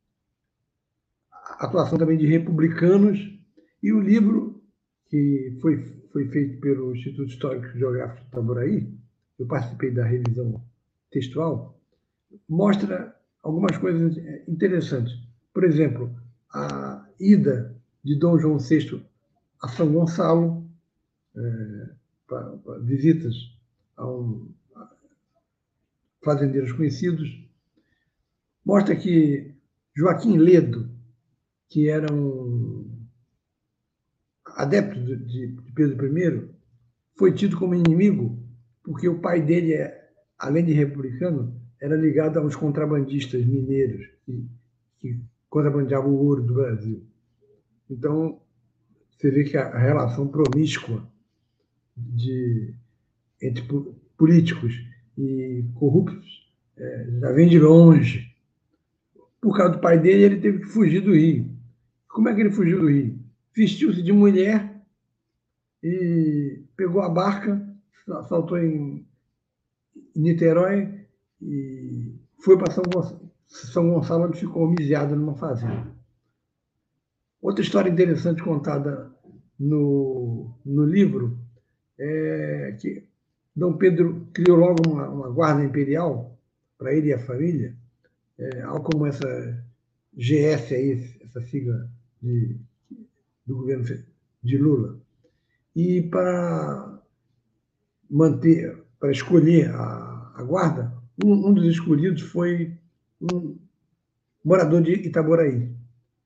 atuação 1.59 1.97
também 1.97 2.17
de 2.17 2.27
republicanos 2.27 3.19
e 3.81 3.91
o 3.93 3.99
livro 3.99 4.61
que 5.09 5.57
foi, 5.61 5.83
foi 6.11 6.27
feito 6.29 6.59
pelo 6.59 6.95
Instituto 6.95 7.29
Histórico 7.29 7.67
e 7.67 7.79
Geográfico 7.79 8.21
de 8.21 8.27
Itaboraí, 8.27 8.97
eu 9.39 9.45
participei 9.45 9.91
da 9.91 10.03
revisão 10.03 10.61
textual, 11.11 11.79
mostra 12.49 13.15
algumas 13.43 13.77
coisas 13.77 14.17
interessantes. 14.47 15.13
Por 15.53 15.63
exemplo, 15.63 16.13
a 16.53 17.07
ida 17.19 17.75
de 18.03 18.15
Dom 18.15 18.37
João 18.37 18.57
VI 18.57 19.05
a 19.61 19.67
São 19.69 19.91
Gonçalo, 19.91 20.67
é, 21.35 21.89
para, 22.27 22.57
para 22.57 22.79
visitas 22.79 23.35
a, 23.95 24.07
um, 24.07 24.49
fazendeiros 26.27 26.73
conhecidos, 26.73 27.29
mostra 28.65 28.97
que 28.97 29.55
Joaquim 29.95 30.37
Ledo, 30.37 30.91
que 31.69 31.87
era 31.87 32.13
um 32.13 32.85
adepto 34.45 34.99
de, 34.99 35.55
Pedro 35.73 36.17
I, 36.17 36.49
foi 37.17 37.31
tido 37.33 37.57
como 37.57 37.75
inimigo 37.75 38.37
porque 38.83 39.07
o 39.07 39.19
pai 39.19 39.41
dele, 39.41 39.73
é, 39.73 40.09
além 40.37 40.65
de 40.65 40.73
republicano, 40.73 41.55
era 41.79 41.95
ligado 41.95 42.37
a 42.37 42.41
uns 42.41 42.55
contrabandistas 42.57 43.45
mineiros 43.45 44.05
que, 44.25 44.49
que 44.99 45.21
contrabandeavam 45.49 46.11
o 46.11 46.25
ouro 46.25 46.43
do 46.43 46.55
Brasil. 46.55 47.05
Então, 47.89 48.41
você 49.09 49.31
vê 49.31 49.45
que 49.45 49.55
a 49.55 49.77
relação 49.77 50.27
promíscua 50.27 51.07
de, 51.95 52.73
entre 53.41 53.63
políticos 54.17 54.73
e 55.17 55.65
corruptos 55.75 56.47
é, 56.77 57.07
já 57.19 57.31
vem 57.31 57.47
de 57.47 57.59
longe. 57.59 58.35
Por 59.41 59.55
causa 59.55 59.73
do 59.73 59.79
pai 59.79 59.99
dele, 59.99 60.23
ele 60.23 60.39
teve 60.39 60.59
que 60.59 60.65
fugir 60.65 61.01
do 61.01 61.15
Rio. 61.15 61.49
Como 62.07 62.29
é 62.29 62.35
que 62.35 62.41
ele 62.41 62.51
fugiu 62.51 62.79
do 62.79 62.89
Rio? 62.89 63.19
Vestiu-se 63.55 64.01
de 64.01 64.11
mulher 64.11 64.81
e 65.83 66.63
pegou 66.75 67.01
a 67.01 67.09
barca, 67.09 67.61
saltou 68.27 68.57
em 68.57 69.07
Niterói 70.15 71.05
e 71.41 72.15
foi 72.39 72.57
para 72.57 72.71
São 72.71 72.83
Gonçalo, 72.83 73.31
São 73.47 73.89
Gonçalo, 73.89 74.25
onde 74.25 74.39
ficou 74.39 74.63
homiziado 74.63 75.15
numa 75.15 75.35
fazenda. 75.35 75.87
Outra 77.41 77.63
história 77.63 77.89
interessante 77.89 78.43
contada 78.43 79.11
no, 79.59 80.51
no 80.65 80.85
livro 80.85 81.37
é 81.99 82.75
que 82.79 83.07
Dom 83.57 83.73
Pedro 83.75 84.27
criou 84.31 84.55
logo 84.55 84.87
uma, 84.87 85.09
uma 85.09 85.29
guarda 85.31 85.65
imperial 85.65 86.37
para 86.77 86.93
ele 86.93 87.07
e 87.07 87.13
a 87.13 87.25
família, 87.25 87.75
é, 88.37 88.61
algo 88.61 88.83
como 88.83 89.07
essa 89.07 89.65
GS 90.13 90.71
aí, 90.71 91.17
essa 91.21 91.41
sigla 91.41 91.89
de, 92.21 92.55
do 93.47 93.57
governo 93.57 93.83
de 94.43 94.57
Lula. 94.59 94.99
E 95.75 96.03
para 96.03 97.01
manter, 98.07 98.77
para 98.99 99.11
escolher 99.11 99.71
a, 99.71 100.33
a 100.35 100.43
guarda, 100.43 100.93
um, 101.25 101.47
um, 101.47 101.51
dos 101.51 101.65
escolhidos 101.65 102.21
foi 102.21 102.77
um 103.19 103.57
morador 104.45 104.83
de 104.83 104.93
Itaboraí, 104.93 105.75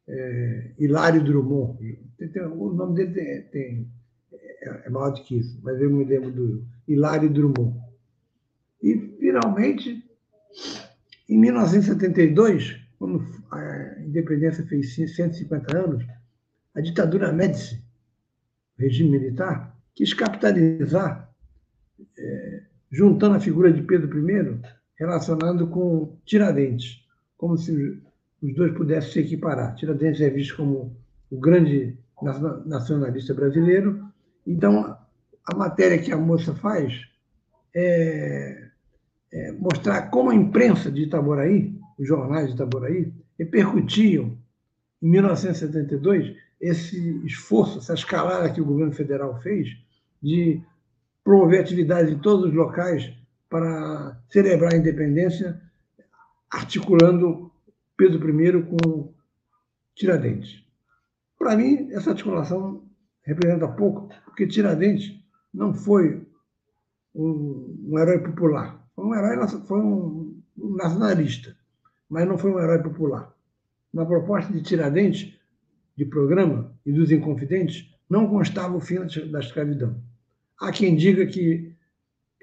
é, 0.06 0.72
Hilário 0.78 1.24
Drummond. 1.24 1.78
Tem, 2.18 2.28
tem, 2.28 2.44
o 2.44 2.74
nome 2.74 2.94
dele 2.94 3.14
tem, 3.14 3.42
tem, 3.44 3.92
é, 4.34 4.88
é 4.88 4.90
maior 4.90 5.12
do 5.12 5.24
que 5.24 5.38
isso, 5.38 5.58
mas 5.64 5.80
eu 5.82 5.90
me 5.90 6.04
lembro 6.04 6.30
do 6.30 6.66
Hilário 6.94 7.30
Drummond. 7.30 7.80
E, 8.82 8.98
finalmente, 9.20 10.04
em 11.30 11.38
1972, 11.38 12.80
quando 12.98 13.24
a 13.52 14.02
independência 14.02 14.66
fez 14.66 14.96
150 14.96 15.78
anos, 15.78 16.06
a 16.76 16.82
ditadura 16.82 17.32
Médici, 17.32 17.84
regime 18.78 19.12
militar, 19.20 19.76
quis 19.94 20.14
capitalizar, 20.14 21.30
é, 22.18 22.64
juntando 22.92 23.36
a 23.36 23.40
figura 23.40 23.72
de 23.72 23.82
Pedro 23.84 24.30
I, 24.30 24.62
relacionando 24.96 25.68
com 25.68 26.18
Tiradentes, 26.26 27.06
como 27.38 27.58
se 27.58 28.02
os 28.42 28.56
dois 28.56 28.74
pudessem 28.74 29.12
se 29.12 29.20
equiparar. 29.20 29.76
Tiradentes 29.76 30.22
é 30.22 30.30
visto 30.30 30.58
como 30.58 30.96
o 31.30 31.40
grande 31.40 31.98
nacionalista 32.66 33.34
brasileiro. 33.34 34.06
Então, 34.46 34.98
a 35.46 35.56
matéria 35.56 35.98
que 35.98 36.12
a 36.12 36.18
moça 36.18 36.54
faz 36.56 37.02
é, 37.74 38.68
é 39.32 39.52
mostrar 39.54 40.10
como 40.10 40.30
a 40.30 40.36
imprensa 40.36 40.92
de 40.92 41.04
Itaboraí, 41.04 41.76
os 41.98 42.08
jornais 42.08 42.48
de 42.48 42.54
Itaboraí, 42.54 43.14
repercutiam, 43.38 44.38
em 45.02 45.10
1972, 45.10 46.36
esse 46.60 47.26
esforço, 47.26 47.80
essa 47.80 47.94
escalada 47.94 48.52
que 48.52 48.62
o 48.62 48.66
governo 48.66 48.92
federal 48.92 49.42
fez 49.42 49.70
de 50.22 50.62
promover 51.24 51.62
atividades 51.62 52.12
em 52.12 52.20
todos 52.20 52.50
os 52.50 52.54
locais 52.54 53.12
para 53.50 54.20
celebrar 54.30 54.74
a 54.74 54.78
independência, 54.78 55.60
articulando 56.50 57.52
Pedro 57.98 58.30
I 58.42 58.64
com 58.64 59.14
Tiradentes. 59.96 60.64
Para 61.38 61.56
mim, 61.56 61.90
essa 61.92 62.12
articulação 62.12 62.84
representa 63.24 63.68
pouco, 63.68 64.10
porque 64.26 64.48
Tiradentes 64.48 65.21
não 65.54 65.74
foi 65.74 66.26
um, 67.14 67.90
um 67.90 68.00
herói 68.00 68.20
popular. 68.20 68.88
Foi 68.96 69.06
um 69.06 69.16
herói, 69.16 69.48
foi 69.48 69.80
um, 69.80 70.42
um 70.58 70.76
nacionalista, 70.76 71.56
mas 72.10 72.28
não 72.28 72.38
foi 72.38 72.52
um 72.52 72.60
herói 72.60 72.82
popular. 72.82 73.34
Na 73.94 74.06
proposta 74.06 74.52
de 74.52 74.62
Tiradentes, 74.62 75.38
de 75.98 76.06
programa 76.06 76.74
e 76.86 76.92
dos 76.92 77.12
Inconfidentes, 77.12 77.94
não 78.10 78.28
constava 78.28 78.76
o 78.76 78.80
fim 78.80 79.00
da 79.30 79.40
escravidão. 79.40 80.02
Há 80.60 80.72
quem 80.72 80.96
diga 80.96 81.26
que 81.26 81.76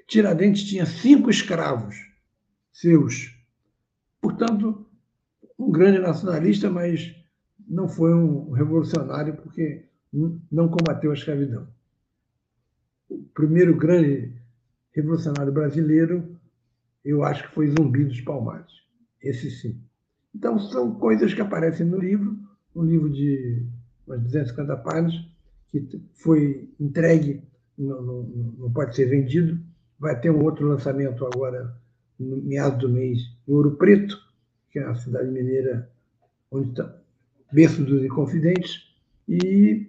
Tiradentes 0.07 0.63
tinha 0.63 0.85
cinco 0.85 1.29
escravos 1.29 1.95
seus. 2.71 3.35
Portanto, 4.21 4.85
um 5.57 5.71
grande 5.71 5.99
nacionalista, 5.99 6.69
mas 6.69 7.15
não 7.67 7.87
foi 7.87 8.13
um 8.13 8.51
revolucionário 8.51 9.35
porque 9.35 9.85
não 10.51 10.69
combateu 10.69 11.11
a 11.11 11.13
escravidão. 11.13 11.67
O 13.09 13.23
primeiro 13.33 13.75
grande 13.75 14.33
revolucionário 14.91 15.51
brasileiro, 15.51 16.37
eu 17.03 17.23
acho 17.23 17.47
que 17.47 17.55
foi 17.55 17.67
Zumbi 17.67 18.05
dos 18.05 18.21
Palmares. 18.21 18.71
Esse 19.21 19.49
sim. 19.49 19.81
Então, 20.33 20.59
são 20.59 20.95
coisas 20.95 21.33
que 21.33 21.41
aparecem 21.41 21.85
no 21.85 21.97
livro, 21.97 22.37
um 22.75 22.83
livro 22.83 23.09
de 23.09 23.65
umas 24.05 24.21
250 24.21 24.77
páginas, 24.77 25.25
que 25.67 26.01
foi 26.13 26.69
entregue, 26.79 27.43
não, 27.77 28.01
não, 28.01 28.23
não 28.57 28.71
pode 28.71 28.95
ser 28.95 29.05
vendido. 29.05 29.59
Vai 29.97 30.19
ter 30.19 30.29
um 30.29 30.43
outro 30.43 30.67
lançamento 30.67 31.25
agora, 31.25 31.75
no 32.19 32.37
meados 32.37 32.79
do 32.79 32.89
mês, 32.89 33.19
em 33.47 33.53
Ouro 33.53 33.75
Preto, 33.75 34.17
que 34.71 34.79
é 34.79 34.83
a 34.83 34.95
cidade 34.95 35.29
mineira 35.29 35.89
onde 36.51 36.69
está 36.69 36.95
berço 37.51 37.83
dos 37.83 38.03
Inconfidentes, 38.03 38.87
e 39.27 39.88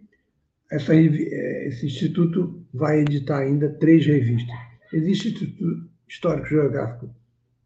essa, 0.71 0.95
esse 0.95 1.87
instituto 1.87 2.65
vai 2.73 3.01
editar 3.01 3.39
ainda 3.39 3.69
três 3.69 4.07
revistas. 4.07 4.55
Existe 4.93 5.29
o 5.29 5.31
Instituto 5.31 5.91
Histórico 6.09 6.47
Geográfico 6.47 7.11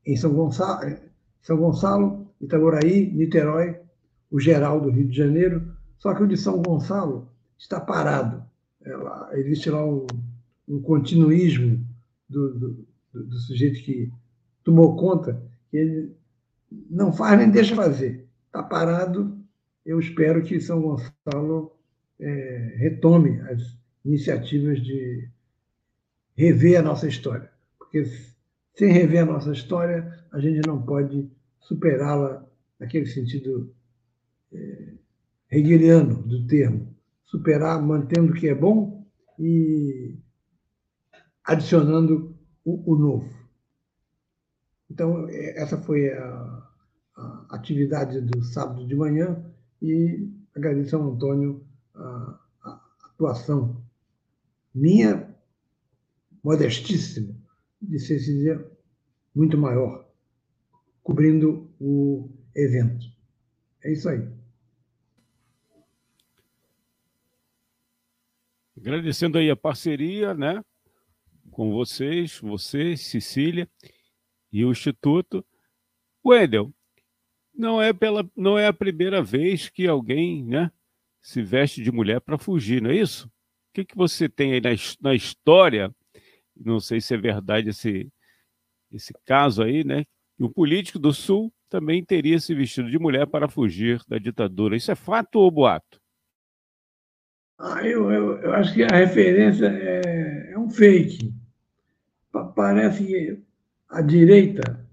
em 0.07 0.17
São 0.17 0.33
Gonçalo, 0.33 0.97
São 1.43 1.57
Gonçalo, 1.57 2.29
Itaboraí, 2.41 3.11
Niterói, 3.13 3.79
o 4.31 4.41
Geral 4.41 4.81
do 4.81 4.91
Rio 4.91 5.09
de 5.09 5.17
Janeiro, 5.17 5.75
só 5.99 6.15
que 6.15 6.23
o 6.23 6.27
de 6.27 6.37
São 6.37 6.61
Gonçalo 6.63 7.29
está 7.59 7.81
parado. 7.81 8.45
Ela, 8.83 9.31
existe 9.35 9.71
lá 9.71 9.85
um, 9.85 10.07
um 10.69 10.81
continuismo 10.81 11.87
do, 12.29 12.59
do, 12.59 12.87
do, 13.13 13.39
sujeito 13.39 13.83
que 13.83 14.11
tomou 14.63 14.97
conta, 14.97 15.43
que 15.71 15.77
ele 15.77 16.17
não 16.91 17.13
faz 17.13 17.39
nem 17.39 17.51
deixa 17.51 17.75
fazer. 17.75 18.27
Está 18.47 18.63
parado. 18.63 19.39
Eu 19.87 19.99
espero 19.99 20.43
que 20.43 20.61
São 20.61 20.83
Gonçalo 20.83 21.75
é, 22.21 22.75
retome 22.79 23.41
as 23.43 23.79
iniciativas 24.05 24.83
de 24.83 25.29
rever 26.37 26.79
a 26.79 26.83
nossa 26.83 27.07
história. 27.07 27.51
Porque 27.79 28.05
sem 28.75 28.93
rever 28.93 29.23
a 29.23 29.27
nossa 29.27 29.53
história, 29.53 30.25
a 30.33 30.41
gente 30.41 30.67
não 30.67 30.83
pode 30.83 31.31
superá-la 31.61 32.45
naquele 32.79 33.07
sentido 33.07 33.75
é, 34.53 34.95
hegeliano 35.51 36.23
do 36.23 36.47
termo. 36.47 36.95
Superar 37.25 37.81
mantendo 37.83 38.33
o 38.33 38.35
que 38.35 38.49
é 38.49 38.55
bom 38.55 39.07
e 39.39 40.17
adicionando 41.45 42.37
o, 42.65 42.93
o 42.93 42.97
novo. 42.97 43.45
Então, 44.91 45.29
é, 45.29 45.61
essa 45.61 45.77
foi 45.77 46.13
a, 46.13 46.69
a, 47.17 47.47
atividade 47.51 48.21
do 48.21 48.43
sábado 48.43 48.87
de 48.87 48.95
manhã 48.95 49.45
e 49.83 50.29
agradeço 50.55 50.97
ao 50.97 51.13
Antônio 51.13 51.64
a 53.27 53.31
atuação 53.31 53.83
minha, 54.75 55.33
modestíssima, 56.43 57.35
de 57.81 57.99
ser 57.99 58.19
dizer, 58.19 58.67
muito 59.35 59.57
maior, 59.57 60.09
cobrindo 61.03 61.71
o 61.81 62.29
evento. 62.55 63.07
É 63.83 63.93
isso 63.93 64.09
aí. 64.09 64.29
Agradecendo 68.77 69.39
aí 69.39 69.49
a 69.49 69.57
parceria, 69.57 70.35
né, 70.35 70.63
com 71.51 71.71
vocês, 71.71 72.39
vocês, 72.41 73.01
Cecília 73.03 73.69
e 74.53 74.65
o 74.65 74.73
Instituto. 74.73 75.45
Wendel, 76.25 76.75
não 77.55 77.81
é 77.81 77.93
pela, 77.93 78.29
não 78.37 78.59
é 78.59 78.67
a 78.67 78.73
primeira 78.73 79.23
vez 79.23 79.69
que 79.69 79.87
alguém, 79.87 80.45
né, 80.45 80.71
se 81.25 81.43
veste 81.43 81.83
de 81.83 81.91
mulher 81.91 82.21
para 82.21 82.37
fugir, 82.37 82.83
não 82.83 82.91
é 82.91 82.97
isso? 82.97 83.27
O 83.27 83.31
que, 83.73 83.85
que 83.87 83.97
você 83.97 84.29
tem 84.29 84.53
aí 84.53 84.61
na, 84.61 84.71
na 85.01 85.15
história? 85.15 85.91
Não 86.55 86.79
sei 86.79 87.01
se 87.01 87.15
é 87.15 87.17
verdade 87.17 87.71
esse, 87.71 88.13
esse 88.93 89.15
caso 89.25 89.63
aí, 89.63 89.83
né? 89.83 90.05
Que 90.37 90.45
um 90.45 90.53
político 90.53 90.99
do 90.99 91.15
Sul 91.15 91.51
também 91.71 92.05
teria 92.05 92.39
se 92.39 92.55
vestido 92.55 92.91
de 92.91 92.99
mulher 92.99 93.27
para 93.27 93.49
fugir 93.49 94.03
da 94.07 94.19
ditadura. 94.19 94.77
Isso 94.77 94.93
é 94.93 94.95
fato 94.95 95.37
ou 95.37 95.51
boato? 95.51 95.99
Ah, 97.59 97.83
eu, 97.83 98.13
eu, 98.13 98.39
eu 98.43 98.53
acho 98.53 98.75
que 98.75 98.83
a 98.83 98.95
referência 98.95 99.67
é, 99.67 100.53
é 100.53 100.59
um 100.59 100.69
fake. 100.69 101.33
Parece 102.55 103.03
que 103.03 103.43
a 103.89 104.03
direita, 104.03 104.87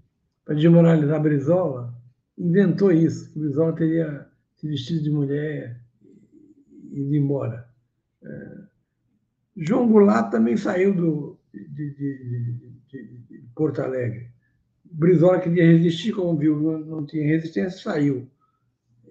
para 0.46 0.54
desmoralizar 0.54 1.20
Brizola, 1.20 1.92
inventou 2.38 2.90
isso, 2.90 3.30
que 3.30 3.38
Brizola 3.38 3.74
teria 3.74 4.26
se 4.56 4.66
vestido 4.66 5.02
de 5.02 5.10
mulher 5.10 5.81
indo 6.92 7.14
embora. 7.14 7.68
É, 8.22 8.58
João 9.56 9.88
Goulart 9.88 10.30
também 10.30 10.56
saiu 10.56 10.94
do, 10.94 11.38
de, 11.52 11.68
de, 11.68 12.74
de, 12.88 13.18
de 13.18 13.44
Porto 13.54 13.82
Alegre. 13.82 14.30
Brizola 14.84 15.40
queria 15.40 15.64
resistir, 15.64 16.12
como 16.12 16.38
viu, 16.38 16.60
não, 16.60 16.78
não 16.78 17.06
tinha 17.06 17.26
resistência, 17.26 17.82
saiu. 17.82 18.28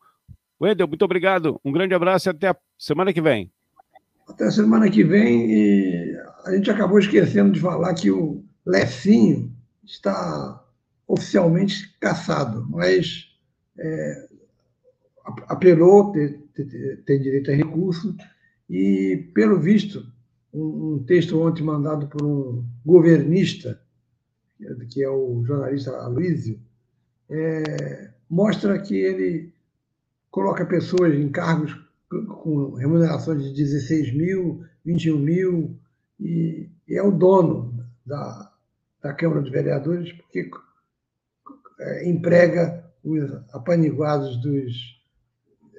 Wendel, 0.61 0.89
muito 0.89 1.05
obrigado, 1.05 1.61
um 1.65 1.73
grande 1.73 1.95
abraço 1.95 2.29
e 2.29 2.31
até 2.31 2.49
a 2.49 2.57
semana 2.79 3.13
que 3.13 3.21
vem. 3.21 3.51
Até 4.29 4.45
a 4.45 4.51
semana 4.51 4.89
que 4.89 5.03
vem, 5.05 5.51
e 5.51 6.17
a 6.45 6.55
gente 6.55 6.71
acabou 6.71 6.99
esquecendo 6.99 7.53
de 7.53 7.61
falar 7.61 7.93
que 7.95 8.11
o 8.11 8.43
Lecinho 8.65 9.53
está 9.85 10.65
oficialmente 11.07 11.95
caçado, 12.01 12.67
mas 12.71 13.29
é, 13.79 14.27
apelou, 15.49 16.13
tem, 16.13 16.39
tem 17.05 17.21
direito 17.21 17.51
a 17.51 17.55
recurso, 17.55 18.17
e, 18.69 19.31
pelo 19.35 19.61
visto, 19.61 20.05
um, 20.57 20.95
um 20.95 21.05
texto 21.05 21.39
ontem 21.41 21.63
mandado 21.63 22.09
por 22.09 22.25
um 22.25 22.65
governista, 22.85 23.81
que 24.91 25.03
é 25.03 25.11
o 25.11 25.45
jornalista 25.45 25.91
Aloysio, 25.99 26.59
é, 27.29 28.11
mostra 28.29 28.81
que 28.81 28.97
ele 28.97 29.53
coloca 30.31 30.65
pessoas 30.65 31.15
em 31.15 31.29
cargos 31.29 31.77
com 32.09 32.75
remunerações 32.75 33.43
de 33.43 33.53
16 33.53 34.15
mil, 34.15 34.65
21 34.85 35.19
mil, 35.19 35.79
e, 36.19 36.71
e 36.89 36.95
é 36.95 37.03
o 37.03 37.11
dono 37.11 37.85
da, 38.05 38.53
da 39.03 39.13
Câmara 39.13 39.43
de 39.43 39.51
Vereadores, 39.51 40.13
porque 40.13 40.51
é, 41.81 42.09
emprega 42.09 42.85
os 43.05 43.31
apaniguados 43.53 44.37
dos, 44.41 44.73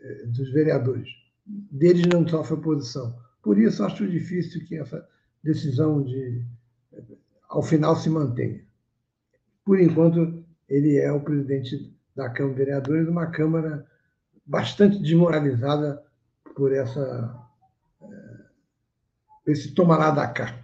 é, 0.02 0.26
dos 0.28 0.52
vereadores. 0.52 1.10
Deles 1.46 2.06
não 2.06 2.28
sofre 2.28 2.56
oposição. 2.56 3.16
Por 3.48 3.58
isso, 3.58 3.82
acho 3.82 4.06
difícil 4.06 4.66
que 4.66 4.76
essa 4.76 5.08
decisão 5.42 6.04
de, 6.04 6.44
ao 7.48 7.64
final, 7.64 7.96
se 7.96 8.10
mantenha. 8.10 8.62
Por 9.64 9.80
enquanto, 9.80 10.44
ele 10.68 10.98
é 10.98 11.10
o 11.14 11.22
presidente 11.22 11.98
da 12.14 12.30
Câmara 12.30 12.54
de 12.54 12.60
Vereadores, 12.66 13.08
uma 13.08 13.28
Câmara 13.28 13.90
bastante 14.46 15.00
desmoralizada 15.00 16.04
por 16.58 16.74
essa 16.74 17.42
eh, 18.02 18.46
esse 19.46 19.74
tomar 19.74 20.12
da 20.12 20.28
cá. 20.28 20.62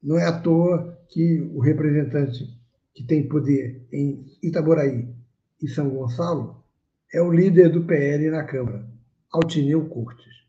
Não 0.00 0.20
é 0.20 0.24
à 0.24 0.40
toa 0.40 1.04
que 1.08 1.40
o 1.52 1.58
representante 1.58 2.48
que 2.94 3.02
tem 3.02 3.28
poder 3.28 3.88
em 3.90 4.24
Itaboraí 4.40 5.12
e 5.60 5.66
São 5.66 5.90
Gonçalo 5.90 6.64
é 7.12 7.20
o 7.20 7.32
líder 7.32 7.70
do 7.70 7.82
PL 7.82 8.30
na 8.30 8.44
Câmara, 8.44 8.91
Altineu 9.32 9.88
Cortes. 9.88 10.42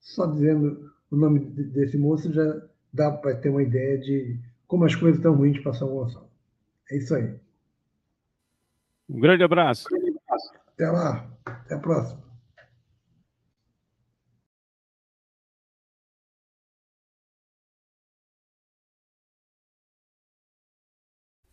Só 0.00 0.26
dizendo 0.26 0.90
o 1.10 1.16
nome 1.16 1.40
desse 1.40 1.96
moço 1.98 2.32
já 2.32 2.62
dá 2.92 3.10
para 3.10 3.36
ter 3.36 3.50
uma 3.50 3.62
ideia 3.62 3.98
de 3.98 4.38
como 4.66 4.84
as 4.84 4.94
coisas 4.94 5.18
estão 5.18 5.34
ruins 5.34 5.60
para 5.62 5.72
São 5.74 5.88
Gonçalo. 5.88 6.28
É 6.90 6.96
isso 6.96 7.14
aí. 7.14 7.38
Um 9.08 9.20
grande 9.20 9.44
abraço. 9.44 9.86
Até 10.74 10.90
lá. 10.90 11.30
Até 11.44 11.74
a 11.74 11.78
próxima. 11.78 12.23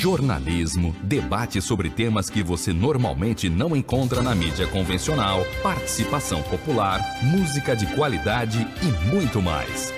Jornalismo, 0.00 0.96
debate 1.02 1.60
sobre 1.60 1.90
temas 1.90 2.30
que 2.30 2.42
você 2.42 2.72
normalmente 2.72 3.50
não 3.50 3.76
encontra 3.76 4.22
na 4.22 4.34
mídia 4.34 4.66
convencional, 4.66 5.44
participação 5.62 6.42
popular, 6.42 7.00
música 7.22 7.76
de 7.76 7.86
qualidade 7.94 8.66
e 8.82 9.08
muito 9.14 9.42
mais. 9.42 9.92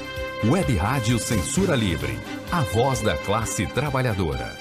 Web 0.44 0.74
Rádio 0.74 1.20
Censura 1.20 1.76
Livre, 1.76 2.18
a 2.50 2.62
voz 2.62 3.00
da 3.00 3.16
classe 3.16 3.64
trabalhadora. 3.64 4.60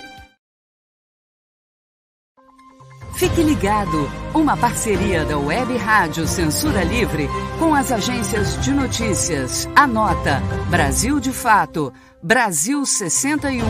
Fique 3.16 3.42
ligado, 3.42 4.10
uma 4.36 4.56
parceria 4.56 5.26
da 5.26 5.40
Web 5.40 5.76
Rádio 5.78 6.28
Censura 6.28 6.84
Livre 6.84 7.28
com 7.58 7.74
as 7.74 7.92
agências 7.92 8.64
de 8.64 8.72
notícias. 8.72 9.68
Anota, 9.76 10.40
Brasil 10.70 11.20
de 11.20 11.32
Fato, 11.32 11.92
Brasil 12.22 12.86
61, 12.86 13.64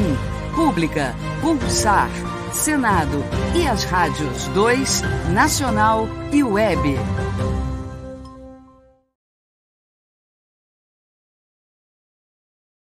Pública, 0.56 1.16
Pulsar, 1.41 2.10
Senado 2.54 3.24
e 3.56 3.66
as 3.66 3.84
rádios 3.86 4.47
2, 4.49 5.02
Nacional 5.34 6.08
e 6.32 6.43
Web. 6.43 6.97